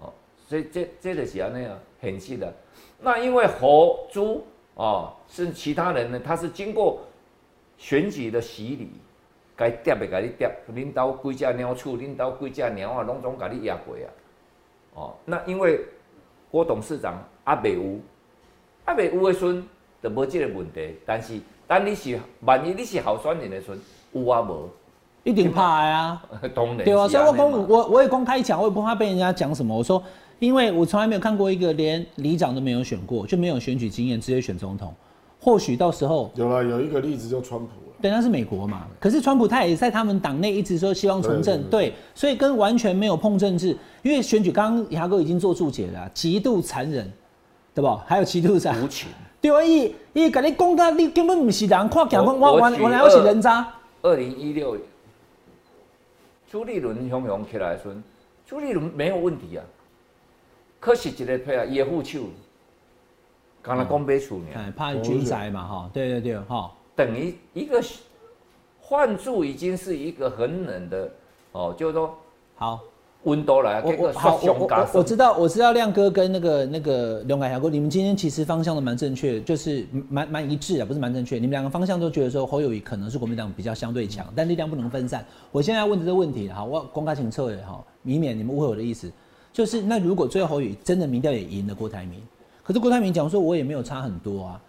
[0.01, 0.12] 哦，
[0.47, 2.53] 所以这这个是安那样很细的。
[2.99, 7.01] 那因为侯朱哦是其他人呢，他是经过
[7.78, 8.91] 选举的洗礼，
[9.57, 14.09] 该跌的该你跌，领导几只鸟处，领导几只鸟啊，拢总该你压过啊。
[14.93, 15.81] 哦，那因为
[16.51, 17.99] 郭董事长阿未有，
[18.85, 19.64] 阿未有的时阵
[20.03, 23.78] 就无这个问题，但是等你是万一你是候选人的时阵，
[24.12, 24.68] 有啊无？
[25.22, 26.22] 一定怕呀，
[26.55, 29.76] 当然对啊，所以我公公我我也公开讲，我也不怕被人家讲什么。
[29.76, 30.03] 我说，
[30.39, 34.95] 因为我从来没有看过一个连里长都没有选过，就没有选举经验，直接选总统。
[35.39, 38.87] 或许到时候，有了有一个例子就川普了，对，那是美国嘛。
[38.99, 47.11] 可是川普他也在他们党内一直说希望从政，对，所以跟完全没有碰政治，因为选举刚刚牙哥已经做注解了，极度残忍，
[47.74, 48.04] 对吧？
[48.06, 49.08] 还有极度残无情。
[49.40, 53.66] 对啊，伊伊跟你讲他，你根本不是人，看讲我我我我来我是人渣。
[54.02, 54.76] 二零一六。
[56.50, 57.92] 朱立伦汹涌起来说，
[58.44, 59.64] 朱立伦没有问题啊，
[60.80, 62.24] 可是一个配啊，也护手，
[63.62, 67.80] 刚才讲白处呢，怕军宅嘛哈，对对对哈，等于一个
[68.80, 71.10] 换注已经是一个很冷的
[71.52, 72.18] 哦，就是说
[72.56, 72.80] 好。
[73.24, 81.34] 温度来，我我好，我我我知道，我知道亮哥跟那个那个刘海小哥，你们今天其实方向都蛮正确，就是蛮蛮一致啊，不是蛮正确。
[81.34, 85.22] 你们两个方向都觉得说侯友谊可能是国民党比较相对强，但力量不能分散。
[85.52, 89.12] 我现在要问的这个问题，哈，我公开请撤也好，以免你们误会我的意思，
[89.52, 92.22] 就是那如果最后侯友谊真的民调也赢了郭台铭，
[92.62, 94.60] 可是郭台铭讲说我也没有差很多啊，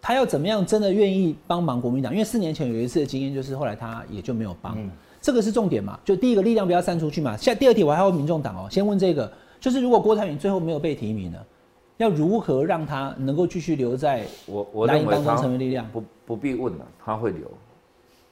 [0.00, 2.10] 他要怎么样真的愿意帮忙国民党？
[2.10, 4.78] 因为四年前有一次的经验，就是后来他也就没有帮。
[5.26, 5.98] 这个是重点嘛？
[6.04, 7.36] 就第一个力量不要散出去嘛。
[7.36, 11.38] 现在第二题我还要问民众党哦，先问这个，就是如果郭台铭最后没有被提名呢，
[11.96, 15.84] 要如何让他能够继续留在我我认为当中成为力量？
[15.90, 17.50] 不不必问了，他会留，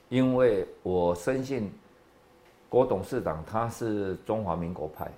[0.09, 1.69] 因为我深信
[2.69, 5.11] 郭董事长他是中华民国派，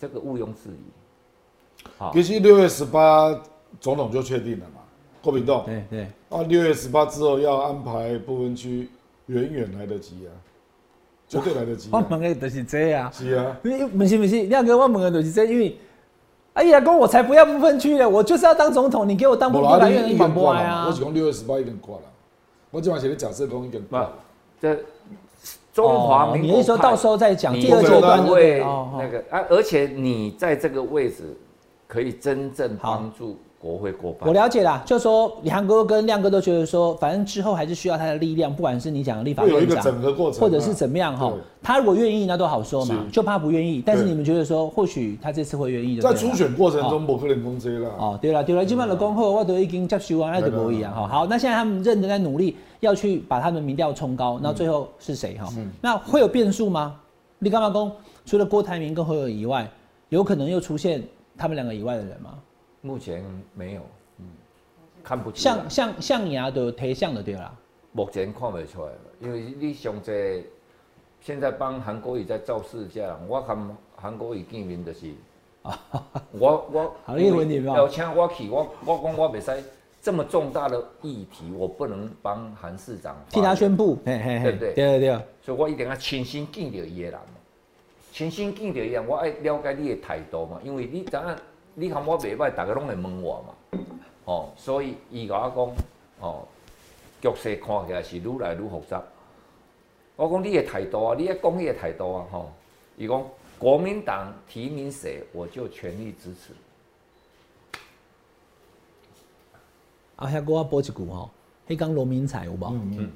[0.00, 1.86] 这个毋庸置疑。
[1.98, 3.32] 好，其实六月十八
[3.80, 4.80] 总统就确定了嘛，
[5.22, 5.62] 郭炳栋。
[5.66, 6.02] 对对。
[6.30, 8.88] 啊，六月十八之后要安排不分区，
[9.26, 10.34] 远远来得及啊。
[11.40, 11.88] 绝对来得及。
[11.90, 13.10] 我问的就是这啊。
[13.12, 13.56] 是啊。
[13.62, 15.78] 你不是不是，亮哥，我问的就是这，因为，
[16.52, 20.86] 哎呀，公我才不要不分区的，我就是要当总统，你给我当不来越一点挂啊。
[20.86, 22.02] 我只讲六月十八一点挂了，
[22.70, 24.10] 我今晚写的假设公一点挂。
[24.60, 24.78] 这
[25.72, 28.60] 中华民国，你说到时候再讲第二阶段会
[28.98, 31.36] 那个啊，而且你在这个位置
[31.88, 33.38] 可以真正帮助。
[33.62, 41.32] 国会过半，我了解啦，就说李航哥跟亮哥都觉得说，反正之后还是需要他的力量，不管是你讲的立法院长整个过程，或者是怎么样哈，
[41.62, 43.80] 他如果愿意那都好说嘛，就怕不愿意。
[43.86, 46.02] 但是你们觉得说，或许他这次会愿意的。
[46.02, 47.90] 在初选过程中，不可能公这啦。
[47.96, 51.06] 哦，对了对了，基本的恭贺我都已经接收完，那就不一样哈。
[51.06, 55.48] 好，那现在他们认真在努力，要去把他们民调冲高，那最后是谁哈？
[55.80, 56.96] 那会有变数吗？
[57.38, 57.92] 你干嘛公
[58.26, 59.70] 除了郭台铭跟侯友以外，
[60.08, 61.00] 有可能又出现
[61.38, 62.30] 他们两个以外的人吗？
[62.84, 63.24] 目前
[63.54, 63.80] 没有，
[64.18, 64.26] 嗯，
[65.04, 67.54] 看不出像像象牙的提像的对啦。
[67.92, 70.42] 目前看不出来了，因为你上在
[71.20, 73.56] 现在帮韩国瑜在造势这样，我看
[73.94, 75.12] 韩国瑜见面就是，
[76.32, 77.76] 我我好一问题嘛。
[77.76, 79.64] 要请我去，我我讲我袂使
[80.00, 84.74] 这么重大的议题，我不能帮韩市长替他宣布，对不对？
[84.74, 85.20] 对对对。
[85.40, 87.20] 所以我一定要亲身见到伊个人，
[88.10, 91.36] 亲身见到伊人，我爱了解你的态度嘛，因为你怎样。
[91.74, 93.78] 你看我袂歹，大家拢会问我嘛，
[94.26, 95.74] 哦，所以伊甲我
[96.20, 96.46] 讲，哦，
[97.20, 99.02] 局势看起来是愈来愈复杂。
[100.16, 102.52] 我讲你的态度啊，你的讲你的态度啊，吼，
[102.98, 103.24] 伊讲
[103.58, 106.52] 国民党提名谁，我就全力支持。
[110.16, 111.30] 啊，遐个我补一句吼，
[111.66, 112.66] 迄讲罗明才有无？
[112.70, 113.12] 嗯嗯。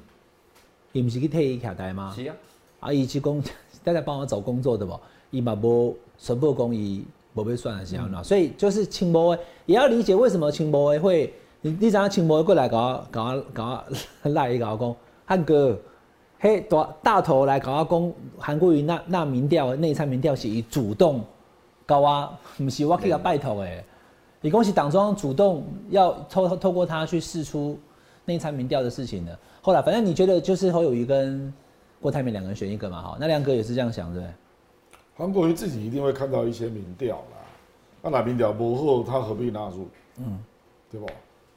[0.93, 2.11] 伊毋是去替伊徛台吗？
[2.15, 2.35] 是啊。
[2.79, 3.43] 啊，伊是讲
[3.83, 4.99] 大家帮我找工作的无？
[5.29, 7.05] 伊嘛无宣布讲伊。
[7.43, 13.83] 不被算的时候，所以就是青波威也要理解为什么青波威会，你你讲青波威过来搞搞搞
[14.23, 15.77] 赖一搞讲，汉哥，
[16.39, 21.23] 嘿大大头来搞讲韩国瑜那那民调内参民调是以主动
[21.85, 23.83] 搞啊，不是我去他拜托诶，
[24.41, 27.77] 你恭喜党中央主动要透透过他去试出
[28.25, 31.53] 内参民调的事情的，后来反正你觉得就是侯友谊跟
[32.01, 34.23] 郭台铭两个人选一个嘛，好，那亮哥也是这样想对。
[35.17, 37.41] 韩国瑜自己一定会看到一些民调啦，
[38.03, 39.89] 那哪民调不好，他何必纳入？
[40.19, 40.37] 嗯，
[40.91, 41.07] 对不？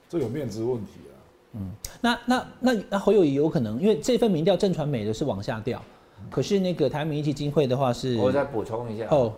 [0.08, 1.12] 这有面子问题啊。
[1.52, 5.82] 嗯，那那那那侯友谊有可能，因为这份民调正传美的是往下掉，
[6.30, 9.30] 可是那个台民基金会的话是，我再补充一下哦，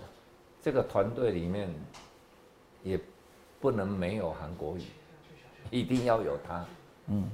[0.62, 1.68] 这个团队里面
[2.84, 2.98] 也
[3.60, 4.82] 不能没有韩国瑜，
[5.70, 6.64] 一定要有他。
[7.08, 7.24] 嗯，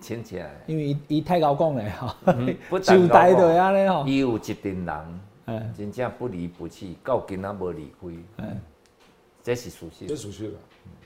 [0.00, 2.16] 牵起来，因为伊太高讲了哈，
[2.70, 5.20] 不就呆的安尼哈，伊有一群人。
[5.76, 8.60] 真正不离不弃，到今仔无离开，嗯，
[9.42, 10.54] 这是熟悉，这熟悉了。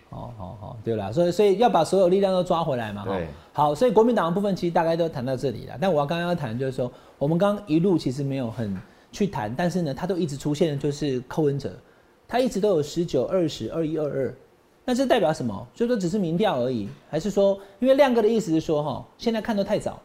[0.08, 3.04] 好好好，对了，所以所以要把所有力量都抓回来嘛。
[3.04, 5.76] 对，好，所以国民党的部分其实大概都谈到这里了。
[5.80, 8.76] 但我要刚刚要谈就是说，我们刚一路其实没有很
[9.10, 11.72] 去谈，但是呢，他都一直出现的就是扣文者，
[12.28, 14.34] 他一直都有十九、二十二、一二二，
[14.84, 15.66] 那这代表什么？
[15.74, 20.00] 就说只是民调而已，还是说，因为亮哥的意思是说，哈，现在看都太早，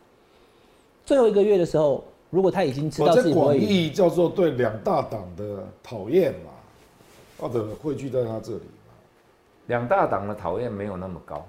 [1.05, 2.03] 最后一个月的时候。
[2.31, 6.51] 如果他已经知道自己不会赢，义叫做对两大党的讨厌嘛，
[7.37, 8.93] 或者汇聚在他这里嘛。
[9.67, 11.45] 两大党的讨厌没有那么高，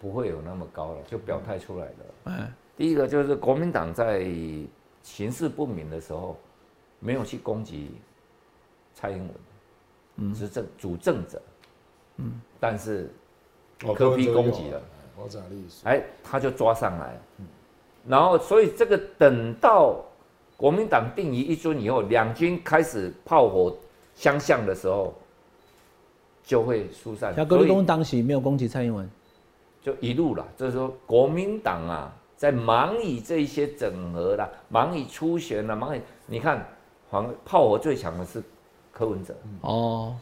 [0.00, 1.94] 不会有那么高了，就表态出来的。
[2.24, 4.26] 嗯，第一个就是国民党在
[5.02, 6.36] 形势不明的时候，
[6.98, 7.92] 没有去攻击
[8.94, 9.28] 蔡英
[10.16, 11.40] 文，执政主政者，
[12.16, 13.10] 嗯，但是
[13.84, 14.82] 哦柯 P 柯文哲有攻击了，
[15.16, 15.86] 我讲历史。
[15.86, 17.20] 哎，他就抓上来，
[18.08, 19.96] 然后所以这个等到
[20.56, 23.76] 国民党定于一尊以后，两军开始炮火
[24.14, 25.14] 相向的时候，
[26.44, 29.10] 就会疏散，小哥立功当时没有攻击蔡英文，
[29.82, 36.66] 就一路了，就是说国民党啊，在忙于这一些整合啦，忙于初选啦，忙于你看
[37.10, 38.42] 黄炮火最强的是
[38.92, 40.16] 柯文哲，哦，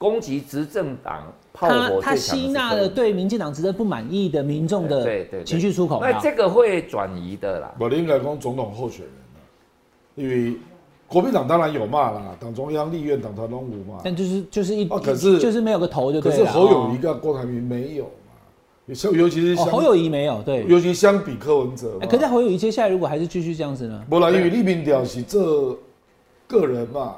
[0.00, 7.74] 攻击执政党炮他他火最强的是吸纳了对民进党执政不满意的民众的对对对情绪出口，那这个会转移的啦。
[7.78, 9.38] 我应该讲总统候选人啊，
[10.14, 10.56] 因为
[11.06, 14.00] 国民党当然有骂啦，党中央、立院、党团拢有嘛。
[14.02, 16.46] 但就是就是一，啊可是就是没有个头就可对了。
[16.46, 21.98] 是侯友哦谊跟郭台铭没有嘛，像尤其是侯友谊没有对，尤其相比柯文哲嘛。
[22.00, 24.02] 哎可是侯友谊接下来如果还是继续这样子呢？
[24.08, 25.76] 不然因为立民调是这
[26.46, 27.16] 个人嘛，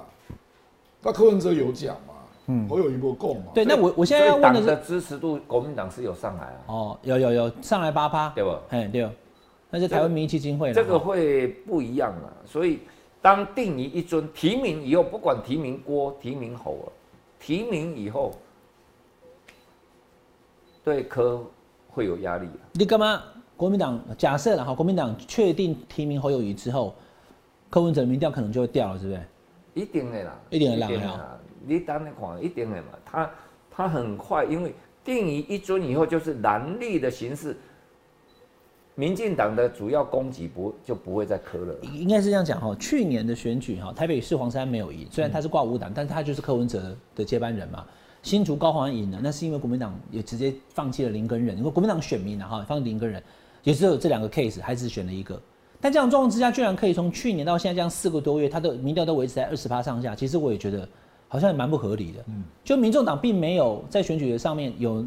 [1.00, 2.11] 那柯文哲有讲嘛，
[2.52, 3.44] 嗯，侯友谊不够嘛。
[3.54, 8.60] 对，那我我现在要问的是，支持度，国民党是有上来啊，哦，有有有上来八趴，对吧？
[8.68, 9.08] 哎对，
[9.70, 12.28] 那是台湾民意基金会啦这个哦会不一样啊。
[12.44, 12.80] 所以
[13.22, 16.92] 当定于一尊提名以后，不管提名郭、提名侯了，
[17.40, 18.32] 提名以后，
[20.84, 21.42] 对科
[21.88, 22.62] 会有压力啊。
[22.72, 23.22] 你干嘛？
[23.56, 26.94] 国民党假设了哈，国民党确定提名侯友谊之后，
[27.70, 29.20] 柯文哲民调可能就会掉了，是不是？
[29.74, 31.38] 一定的啦，一定的啦。
[31.66, 32.88] 你等你看，一定的嘛。
[33.04, 33.30] 他
[33.70, 37.56] 他很快，因为定于一尊以后，就是蓝绿的形式，
[38.94, 41.74] 民进党的主要攻击不就不会再磕了。
[41.82, 47.84] 应该是这样讲哈，去年的选举哈，台北市黄山没有赢，虽然他是挂五党，但是他就是柯文哲的接班人嘛。
[48.22, 53.20] 新竹高环赢了，那是因为国民党也直接放弃了林根仁，因为国民党选民啊哈放林根仁，
[53.64, 55.40] 也只有这两个 case，还只选了一个。
[55.80, 60.88] 但这样状况之下，居然可以从去年到现在这样四个多月，他的民调都维持在二十趴上下，其实我也觉得
[61.32, 62.18] 好像也蛮不合理的。
[62.26, 65.02] 嗯，就民众党并没有在选举的上面有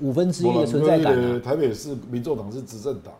[0.00, 1.40] 五分之一的存在感啊。
[1.44, 3.12] 台北市民众党是执政党，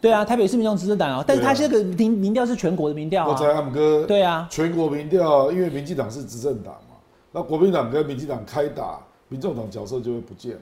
[0.00, 3.54] 对啊，台北市民众执政党啊，但是他这个民民调是全国的民调我猜啊。
[3.54, 6.94] 他们哥对啊，全国民调，因为民进党是执政党嘛，
[7.32, 10.60] 那国民党跟民进党开打，民众党角色就会不见了，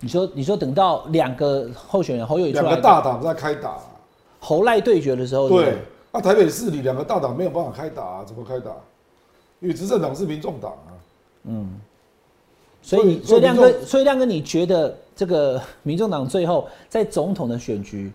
[0.00, 3.78] 你说你说等到两个候选人侯友宜出两个大党在开打，
[4.40, 5.78] 侯赖对决的时候，对，
[6.10, 8.72] 那台北市里两个大党没有办法开打、怎么开打？
[9.64, 10.92] 因为执政党是民众党啊，
[12.82, 18.12] 所以所以所以亮哥，所以亮哥，你觉得这个 民众党最后在总统的选举，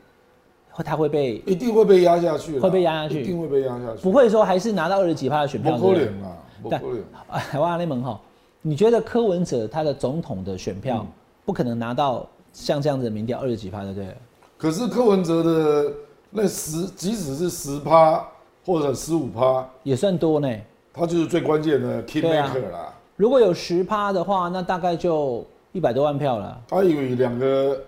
[0.85, 5.75] 他会被一定会被压下去啦，会被压下去一定会被压下去，不会说还是拿到二十几趴的选票？
[5.75, 7.03] 不可对不对能啊，不但可能。
[7.29, 8.21] 哎，哇，那门哈，
[8.61, 11.07] 你觉得柯文哲他的总统的选票嗯
[11.45, 14.15] 不可能拿到像这样子的民调二十几趴，对不对？
[14.55, 15.91] 可是柯文哲的
[16.29, 18.23] 那十，即使是十趴
[18.63, 20.47] 或者十五趴，也算多呢。
[20.93, 22.93] 他就是最关键的啊 maker 啦。
[23.15, 26.61] 如果有十趴的话，那大概就一百多万票了。
[26.67, 27.81] 他以为两个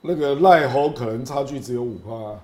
[0.00, 2.40] 那个赖猴可能差距只有五趴，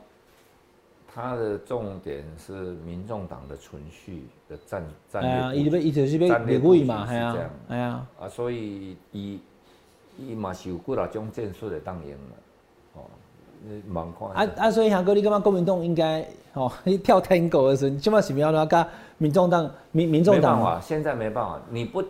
[1.15, 2.53] 他的重点是
[2.85, 9.41] 民众党的存续的战战略哎呀，布局伊被伊就是被战略立委嘛，哎呀这样，哎呀，啊，所以伊
[10.19, 12.37] 伊嘛是有几啊种战术的当赢了，
[12.97, 13.01] 哦，
[13.67, 18.87] 你蛮看啊啊，所以翔哥，你干嘛国民党应该哦，你 跳 tango 的时候，你起码是不要让跟
[19.19, 22.03] 民众党民民众党没办法，现在没办法，你不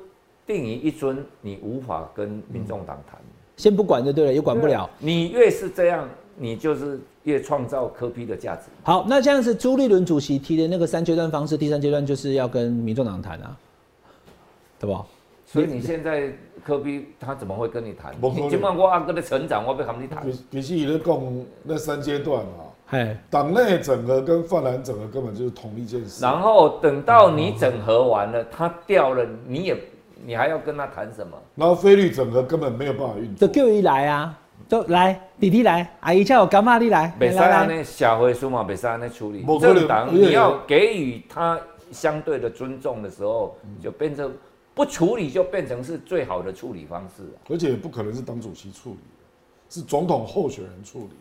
[0.46, 3.20] 定于一尊，你无法跟民众党谈，
[3.56, 4.88] 先不管就对了，也管不了。
[4.98, 8.62] 你越是这样，你就是越创造科批的价值。
[8.82, 13.56] 好，那这样是，朱立伦主席提的那个三阶段方式，第三阶段就是要跟民众党谈啊，
[14.78, 15.04] 对吧？
[15.48, 16.32] 所以你现在
[16.64, 18.12] 科批他怎么会跟你谈？
[18.20, 20.24] 你尽管我阿哥的成长，我要跟你谈。
[20.24, 26.22] 比比起在讲那三阶段啊，哎，党内整合跟泛蓝整合根本就是同一件事。
[26.22, 29.76] 然后等到你整合完了，他掉了，你也
[30.24, 31.36] 你还要跟他谈什么？
[31.56, 33.48] 然后菲律整合根本没有办法运作。
[33.48, 41.58] 就叫伊来啊，就来弟弟来，阿姨叫我干妈你来，北来来，塞安呢，社会书嘛，北塞安呢处理政党你要给予他
[41.90, 44.32] 相对的尊重的时候，就变成
[44.74, 47.50] 不处理，就变成是最好的处理方式啊。
[47.50, 48.98] 而且也不可能是党主席处理，
[49.68, 51.16] 是总统候选人处理，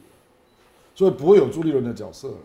[0.96, 2.38] 所以不会有朱立伦的角色了。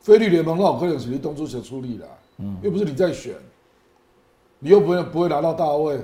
[0.00, 3.34] 菲律联盟那有可能是你东主席处理的，嗯，又不是你在选，
[4.58, 5.98] 你又不会不会拿到大位，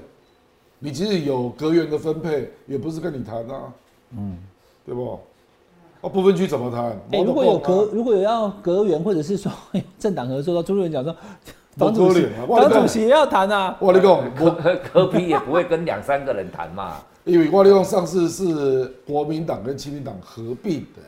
[0.78, 3.72] 你即使有阁员的分配，也不是跟你谈啊，
[4.16, 4.38] 嗯，
[4.84, 5.20] 对不？
[6.00, 6.98] 啊，不分区怎么谈？
[7.12, 9.52] 哎，如果有隔隔，如果有要隔员，或者是说
[9.98, 11.14] 政党合作，到朱立伦讲说，
[11.80, 13.76] 党主席，党主席也要谈啊。
[13.80, 16.96] 我你讲，柯柯批也不会跟两三个人谈嘛。
[17.24, 21.02] 因为我利用上次是国民党跟亲民党合并的，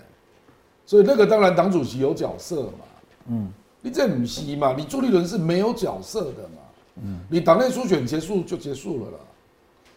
[0.84, 2.84] 所以那个当然党主席有角色嘛。
[3.28, 3.50] 嗯，
[3.80, 4.74] 你这不是嘛？
[4.76, 6.60] 你朱立伦是没有角色的嘛？
[7.02, 9.18] 嗯，你党内初选结束就结束了啦，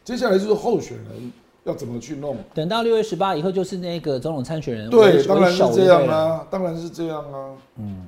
[0.03, 1.31] 接下来就是候选人
[1.65, 2.37] 要怎么去弄。
[2.53, 4.89] 等到六月十八以后，就是那个总统参选人。
[4.89, 7.49] 对，当然是这样啊，当然是这样啊。
[7.77, 8.07] 嗯，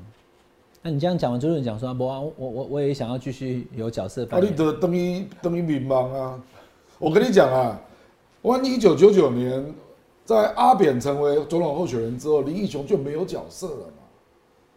[0.87, 4.25] 那你这样讲完，朱立伦讲说，不啊，我我我也想要继续有角色。
[4.31, 6.39] 啊，你得等于等于迷茫啊！
[6.97, 7.77] 我跟你讲啊。
[8.41, 9.75] 我一九九九年
[10.23, 14.03] 在阿扁成为总统候选人之后，林义雄就没有角色了嘛，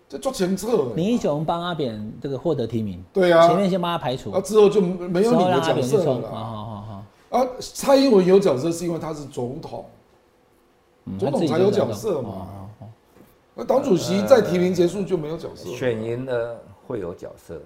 [0.08, 0.88] 这做前策。
[0.96, 6.28] 林义雄帮阿扁这个获得提名，对啊，前面先帮他排除，啊之后就没有你的角色了。
[6.28, 7.38] 好好好好。
[7.38, 9.84] 啊，蔡英文有角色是因为他是总统，
[11.20, 12.59] 总统才有角色嘛。
[13.54, 17.60] 那党主席在提名结束就没有角色，选赢了会有角色，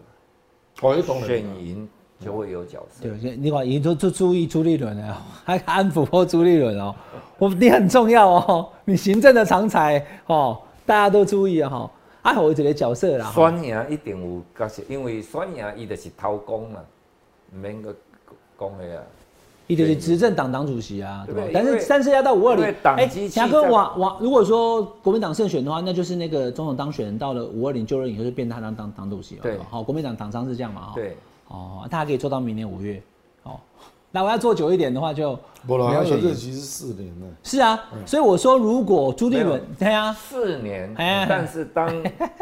[0.80, 1.22] 哦，懂。
[1.22, 1.88] 选赢。
[2.20, 3.02] 就会有角色。
[3.02, 6.94] 对，你看，你都注注意朱立伦了，还安抚或朱立伦哦，
[7.38, 10.56] 我你很重要哦，你行政的长才哦，
[10.86, 11.90] 大家都注意啊哈。
[12.22, 16.80] 啊，我这个角色啦，选赢一定有角色，因为选赢伊就是偷工嘛，
[17.52, 17.94] 唔免个
[18.58, 19.02] 讲个啊。
[19.66, 21.42] 伊就是执政党党主席啊，对吧？
[21.52, 29.42] 但是但是要到五二零，哎，强哥往往，如果说国民党胜选的话，那就是那个总统当选人到了五二零就任以后，就变他当当党主席了。
[29.42, 30.82] 对，好，国民党党章是这样嘛？
[30.82, 30.92] 哈。
[30.94, 31.16] 对。
[31.48, 33.00] 哦，他还可以做到明年五月，
[33.42, 33.60] 哦，
[34.14, 35.36] 那我要做久一点的话就
[35.66, 37.26] 不了，他的任期是四年呢。
[37.42, 40.94] 是啊，所以我说如果朱立伦对啊，四年，
[41.28, 41.92] 但是当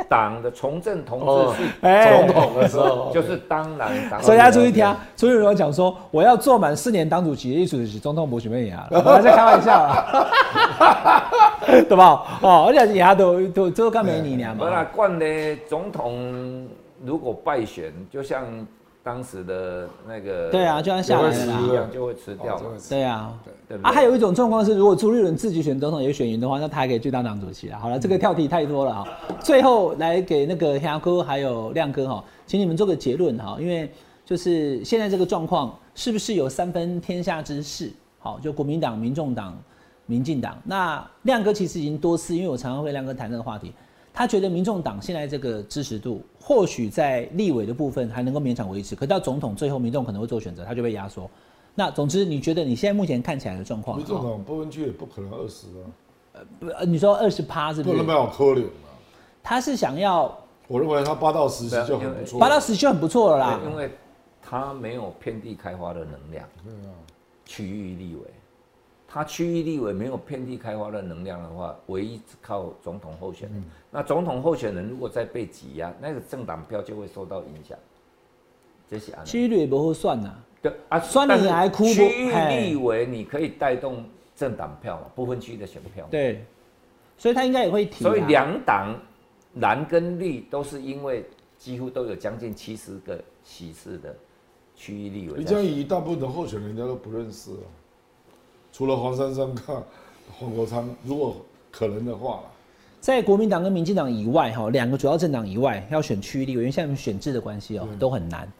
[0.07, 4.23] 党的从政同志 是总统的时候，就是当然党。
[4.23, 11.25] 所以大家注意听，朱立伦讲说我要做满四年党主席，意思是总统不许被牙了， 我在开玩笑啊，
[11.89, 12.23] 对吧？
[12.43, 14.67] 哦，而且牙都都都干没你娘嘛。
[14.67, 15.27] 不啦，惯的
[15.67, 16.69] 总统
[17.03, 18.45] 如果败选，就像。
[19.05, 22.57] 当时的那个对啊，就像下来了一样，就会吃掉。
[22.89, 23.37] 对啊，
[23.69, 27.81] 对啊，还有一种状况是，如果朱立伦自己选总统也选赢的话，那他还可以去当党主席啊。
[27.81, 29.09] 好了，这个跳题太多了哈。
[29.41, 33.91] 最后来给那个霞哥还有亮哥哈，请你们做个结论哈，因为
[34.25, 37.91] 就是现在这个状况是不是有三分天下之势？
[38.21, 39.61] 好，就国民党、民众党、
[40.07, 40.57] 民进党。
[40.63, 43.73] 那亮哥其实已经多次，因为我常常会亮哥谈这个话题。
[44.15, 51.31] 他觉得民众党现在这个支持度，或许在立委的部分还能够勉强维持，可到总统最后，民众可能会做选择，他就被压缩。
[51.75, 53.97] 那总之，你觉得你现在目前看起来的状况？
[53.97, 55.81] 民众党不分区也不可能二十啊。
[56.35, 57.97] 呃，不，你说二十趴是不是？
[57.97, 58.93] 不能没有可怜啊。
[59.43, 60.39] 他是想要，
[60.69, 63.61] 我认为他八到十就很不错，八到十就很不错了啦。
[63.65, 63.91] 因为
[64.43, 66.47] 他没有遍地开花的能量。
[66.63, 66.93] 对啊。
[67.47, 68.23] 区域立委。
[69.13, 73.63] 他区域立委没有遍地开花的能量的话，唯一靠总统候选人。
[73.91, 77.77] 那总统候选人如果再被挤压，那个政党票就会受到影响。
[78.89, 80.35] 这是区域立委不会算呐。
[80.63, 81.93] 对啊，算你还哭不？
[81.93, 84.03] 区域立委你可以带动
[84.35, 86.07] 政党票嘛，不分区的选票。
[86.11, 86.43] 对，
[87.19, 88.03] 所以他应该也会提。
[88.03, 88.99] 所以两党
[89.57, 91.23] 蓝跟绿都是因为
[91.59, 94.17] 几乎都有将近七十个席次的
[94.75, 95.37] 区域立委。
[95.37, 97.69] 李嘉怡大部分的候选人，人家都不认识啊。
[98.73, 99.77] 除了黄珊珊看
[100.39, 101.37] 黄国昌，如果
[101.71, 102.41] 可能的话，
[103.01, 108.51] 在国民党跟民进党以外，哈，两个主要政党以外，要选区域立委，因为现在选制的关系哦，都很难。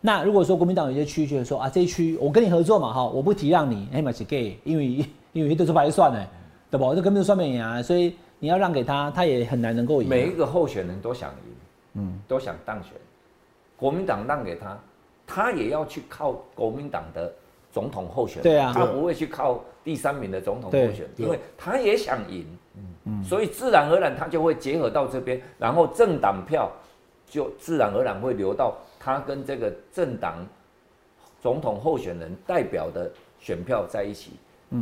[0.00, 6.28] 那如果说国民党有些区觉得说啊，这一区我跟你合作嘛，哈，我不提让你，哎嘛是 gay，因为 因为都是白算的，
[6.70, 6.94] 对不？
[6.94, 10.08] 这根本就算不赢啊，所以你要让给他，他也很难能够赢。
[10.08, 11.54] 每一个候选人都想赢，
[11.94, 12.92] 嗯，都想当选。
[13.76, 14.78] 国民党让给他，
[15.26, 17.32] 他也要去靠国民党的。
[17.76, 22.46] 总统候选人，对啊他不会去靠第三名的总统候选人，因为他也想赢，
[23.04, 26.72] 嗯所以自然而然他就会结合到这边，然后政党票
[27.28, 30.36] 就自然而然会流到他跟这个政党
[31.42, 34.30] 总统候选人代表的选票在一起。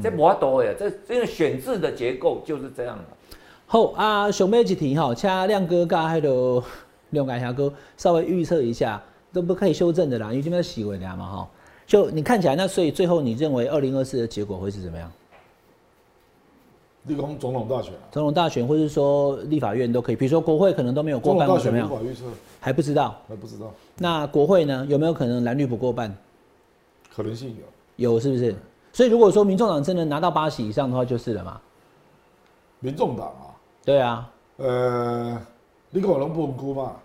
[0.00, 3.36] 这不多呀，这这个选制的结构就是这样的。
[3.66, 6.62] 好啊，上面一题哈，请亮哥跟还有
[7.10, 11.48] 亮哥下哥稍微预测一下，都不可以修正的啦，因为这边洗回来嘛哈。
[11.86, 15.10] 就你看起来，那所以最后你认为二零二四的结果会是怎么样？
[17.04, 21.90] 立功总统大选，总统大选，或者说立法院都可以，比如说国会可能都没有过半，怎么样？
[22.58, 23.70] 还不知道，还不知道。
[23.98, 24.86] 那国会呢？
[24.88, 26.16] 有没有可能蓝绿不过半？
[27.14, 27.54] 可能性
[27.98, 28.54] 有，有是不是？
[28.90, 31.60] 所以如果说民众党真的拿到八席以上的话，就是了嘛。
[32.80, 33.52] 民众党啊？
[33.84, 34.32] 对啊。
[34.56, 35.38] 呃，
[35.90, 36.96] 你可能不估嘛？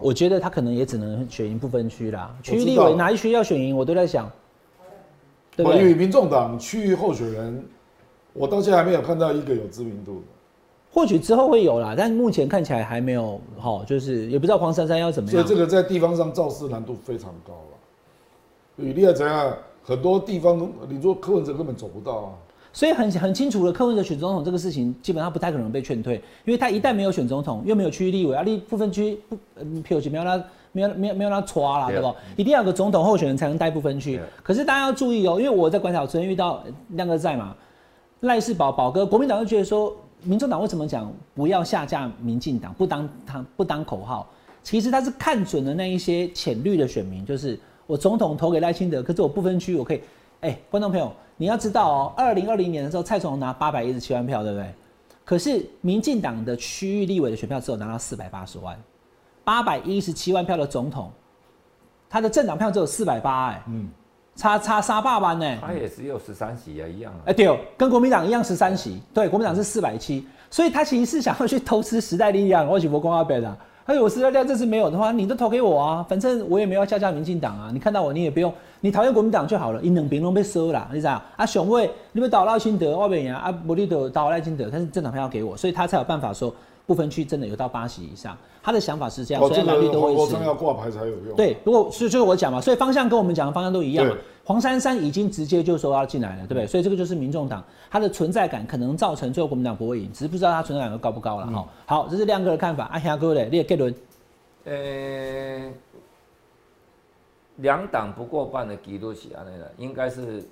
[0.00, 4.30] 我觉得他可能也只能选赢不分区啦，区域立委哪一区要选赢，我都在想。
[5.56, 7.64] 对因为民众党区域候选人
[8.34, 10.26] 我到现在还没有看到一个有知名度的。
[10.92, 15.42] 或许之后会有啦，但目前看起来还没有好，就是也不知道黄珊珊要怎么样。
[15.42, 17.78] 所以这个在地方上造势难度非常高了。
[18.76, 19.56] 你厉害怎样？
[19.82, 22.32] 很多地方你说柯文哲根本走不到啊。
[22.76, 32.14] 所以很很清楚了，柯文哲选总统这个事情基本上不太可能被劝退，因为他一旦没有选总统，又没有区域立委，啊，立部分区不，嗯，譬如没有他没有没有没有他抓啦，对不？
[32.36, 34.20] 一定要有个总统候选人才能带部分区。
[34.42, 37.56] 可是大家要注意哦，因为我在观察，昨天遇到亮哥在嘛，
[38.20, 44.28] 赖世宝宝哥，国民党就觉得说，民众党为什么讲不要下架民进党，不当他不当口号？
[44.62, 50.00] 其实他是看准了那一些浅绿的选民，就是我总统投给赖清德，可是我不分区我可以，
[50.42, 51.10] 哎，观众朋友。
[51.38, 54.74] 你要知道哦，二零二零年的时候，蔡总统拿八百一十七万票，对不对？
[55.24, 58.78] 可是民进党的区域立委的选票只有拿到四百八十万，
[59.44, 61.10] 八百一十七万票的总统，
[62.08, 63.88] 他的政党票只有四百八，哎，嗯，
[64.34, 65.58] 差差三百万呢。
[65.60, 67.20] 他也只有十三席啊，一样啊。
[67.26, 73.58] 哎，对，跟国民党一样十三席，对，国民党是四百七，所以他其实是想要去偷吃时代力量，我许国光阿北的。
[73.86, 78.52] 他说我时代力量这次没有的话，你都投给我啊，反正我也没有下架民进党啊，你看到我你也不用。
[78.80, 81.22] 你讨厌国民党就好了，因两边拢被收了，你知道？
[81.36, 86.52] 啊，雄伟，你们倒赖清德，外面人啊，不利的倒赖清德，但是政党票要给我，所以他才有办法说
[86.86, 88.36] 不分区真的有到八十以上。
[88.62, 90.34] 他的想法是这样，所以蓝绿都会是。
[90.44, 91.36] 要挂牌才有用。
[91.36, 94.16] 对，如果是就是我讲嘛，所以方向跟我们讲的方向都一样。
[94.44, 96.66] 黄珊珊已经直接就说要进来了，对不对？
[96.66, 101.68] 所以这个就是民众党它的存在感可能造成最后国民党不会赢，只是不知道它存在感高不高了哈。
[101.84, 102.84] 好，这是亮哥的看法。
[102.86, 103.94] 阿霞哥的，列结论。
[104.64, 105.72] 呃。
[107.60, 110.44] 两党不过半的几率是安内的，应该是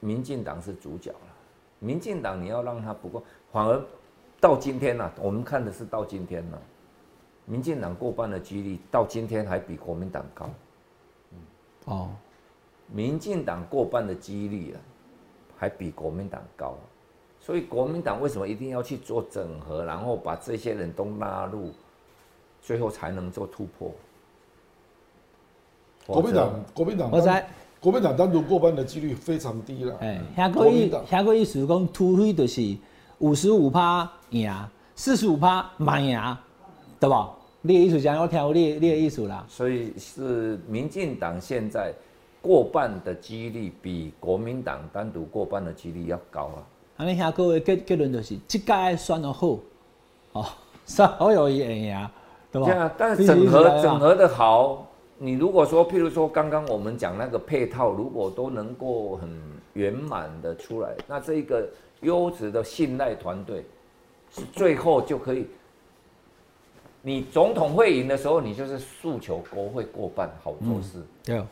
[0.00, 1.18] 民进党是主角了。
[1.80, 3.78] 民进党你要让他不过，反而
[4.42, 6.58] 到今天呢，我们看的是到今天呢，
[7.46, 10.50] 民进党过半的几率到今天还比国民党高。
[11.84, 12.08] 哦，
[12.88, 14.80] 民进党过半的几率啊，
[15.56, 16.74] 还比国民党高。
[17.38, 21.70] 所以国民党为什么一定要去做整合，然后把这些人都纳入，
[22.60, 23.92] 最后才能做突破？
[26.04, 29.96] 国民党，国民党，我在国民党单独过半的几率非常低了。
[30.00, 32.76] 哎，下个意下个意思讲，突飞就是
[33.18, 34.52] 五十五趴赢，
[34.96, 36.20] 四十五趴满赢，
[36.98, 37.30] 对吧？
[37.60, 39.44] 你的意思讲要挑你你的意思啦。
[39.48, 41.92] 所以是民进党现在
[42.40, 46.58] 过半的几率比国民党单独过半的几率要高啊。
[46.96, 49.58] 安尼下各位结结论就是，这届选得好，
[50.32, 50.46] 哦，
[50.84, 52.08] 所有意会赢，
[52.50, 52.66] 对吧？
[52.66, 54.86] 对啊，但是整合整合的好。
[55.18, 59.30] 你如果说，譬如说刚刚我们讲那个配套，如果都能够很
[59.74, 61.64] 圆满的出来，那这一个
[62.00, 63.64] 优质的信赖团队，
[64.34, 65.46] 是最后就可以，
[67.02, 71.04] 你总统会赢的时候，你就是诉求国会过半，好做事。
[71.24, 71.42] 对，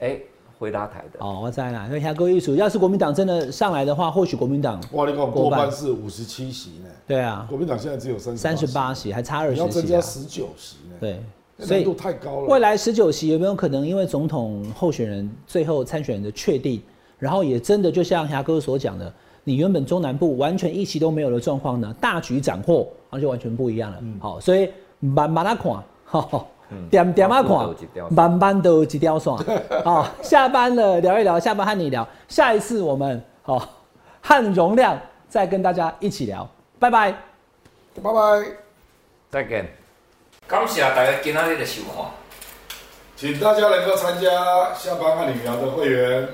[0.00, 0.18] 哎，
[0.58, 1.18] 回答台的。
[1.18, 1.88] 哦，我在啦。
[1.90, 6.88] 那下各位意思，要是国民党真的上来的话，或许国民党哇，你讲过半是五十七席呢？
[7.06, 10.96] 对啊，国民党现在只有三三十八席，还差二十席，要增加十九席呢。
[11.00, 11.20] 对。
[11.60, 12.46] 所以太高了。
[12.46, 16.80] 未来十九席有没有可能因为总统候选人最后参选人的确定，
[17.18, 19.12] 然后也真的就像霞哥所讲的，
[19.48, 21.90] 你原本中南部完全一席都没有的状况呢？
[21.98, 23.98] 大局斩获，那就完全不一样了。
[24.20, 24.70] 好，所以
[25.00, 25.72] 慢慢来看，
[26.90, 27.66] 点点啊看，
[28.12, 29.32] 慢慢都几条线。
[29.82, 33.66] 好，下班了聊一聊，下班和你聊，下一次我们好
[34.20, 36.46] 和容量再跟大家一起聊，
[36.78, 37.10] 拜拜，
[38.02, 38.46] 拜拜，
[39.30, 39.66] 再见。
[40.46, 42.04] 感谢大家今仔日的收看，
[43.16, 46.28] 请大家能够参加下班和你聊的会员。